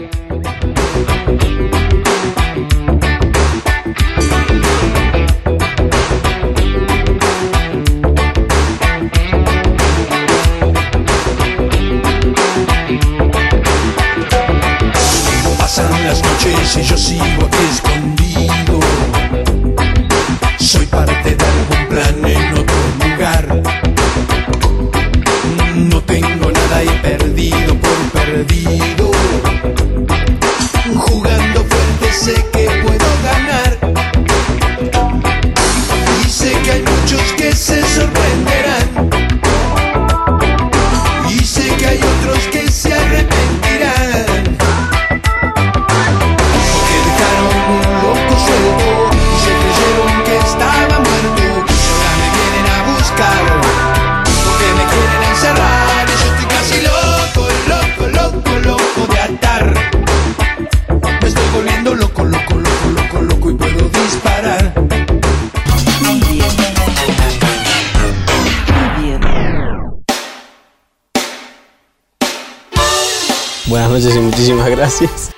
Gracias. 74.84 75.32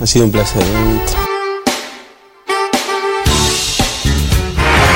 Ha 0.00 0.06
sido 0.06 0.26
un 0.26 0.30
placer. 0.30 0.62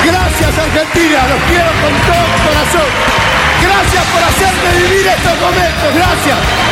Gracias 0.05 0.57
Argentina, 0.57 1.27
los 1.27 1.43
quiero 1.49 1.71
con 1.83 1.93
todo 2.07 2.23
mi 2.31 2.39
corazón. 2.47 2.89
Gracias 3.61 4.03
por 4.05 4.23
hacerme 4.23 4.87
vivir 4.87 5.07
estos 5.07 5.41
momentos. 5.41 5.95
Gracias. 5.95 6.70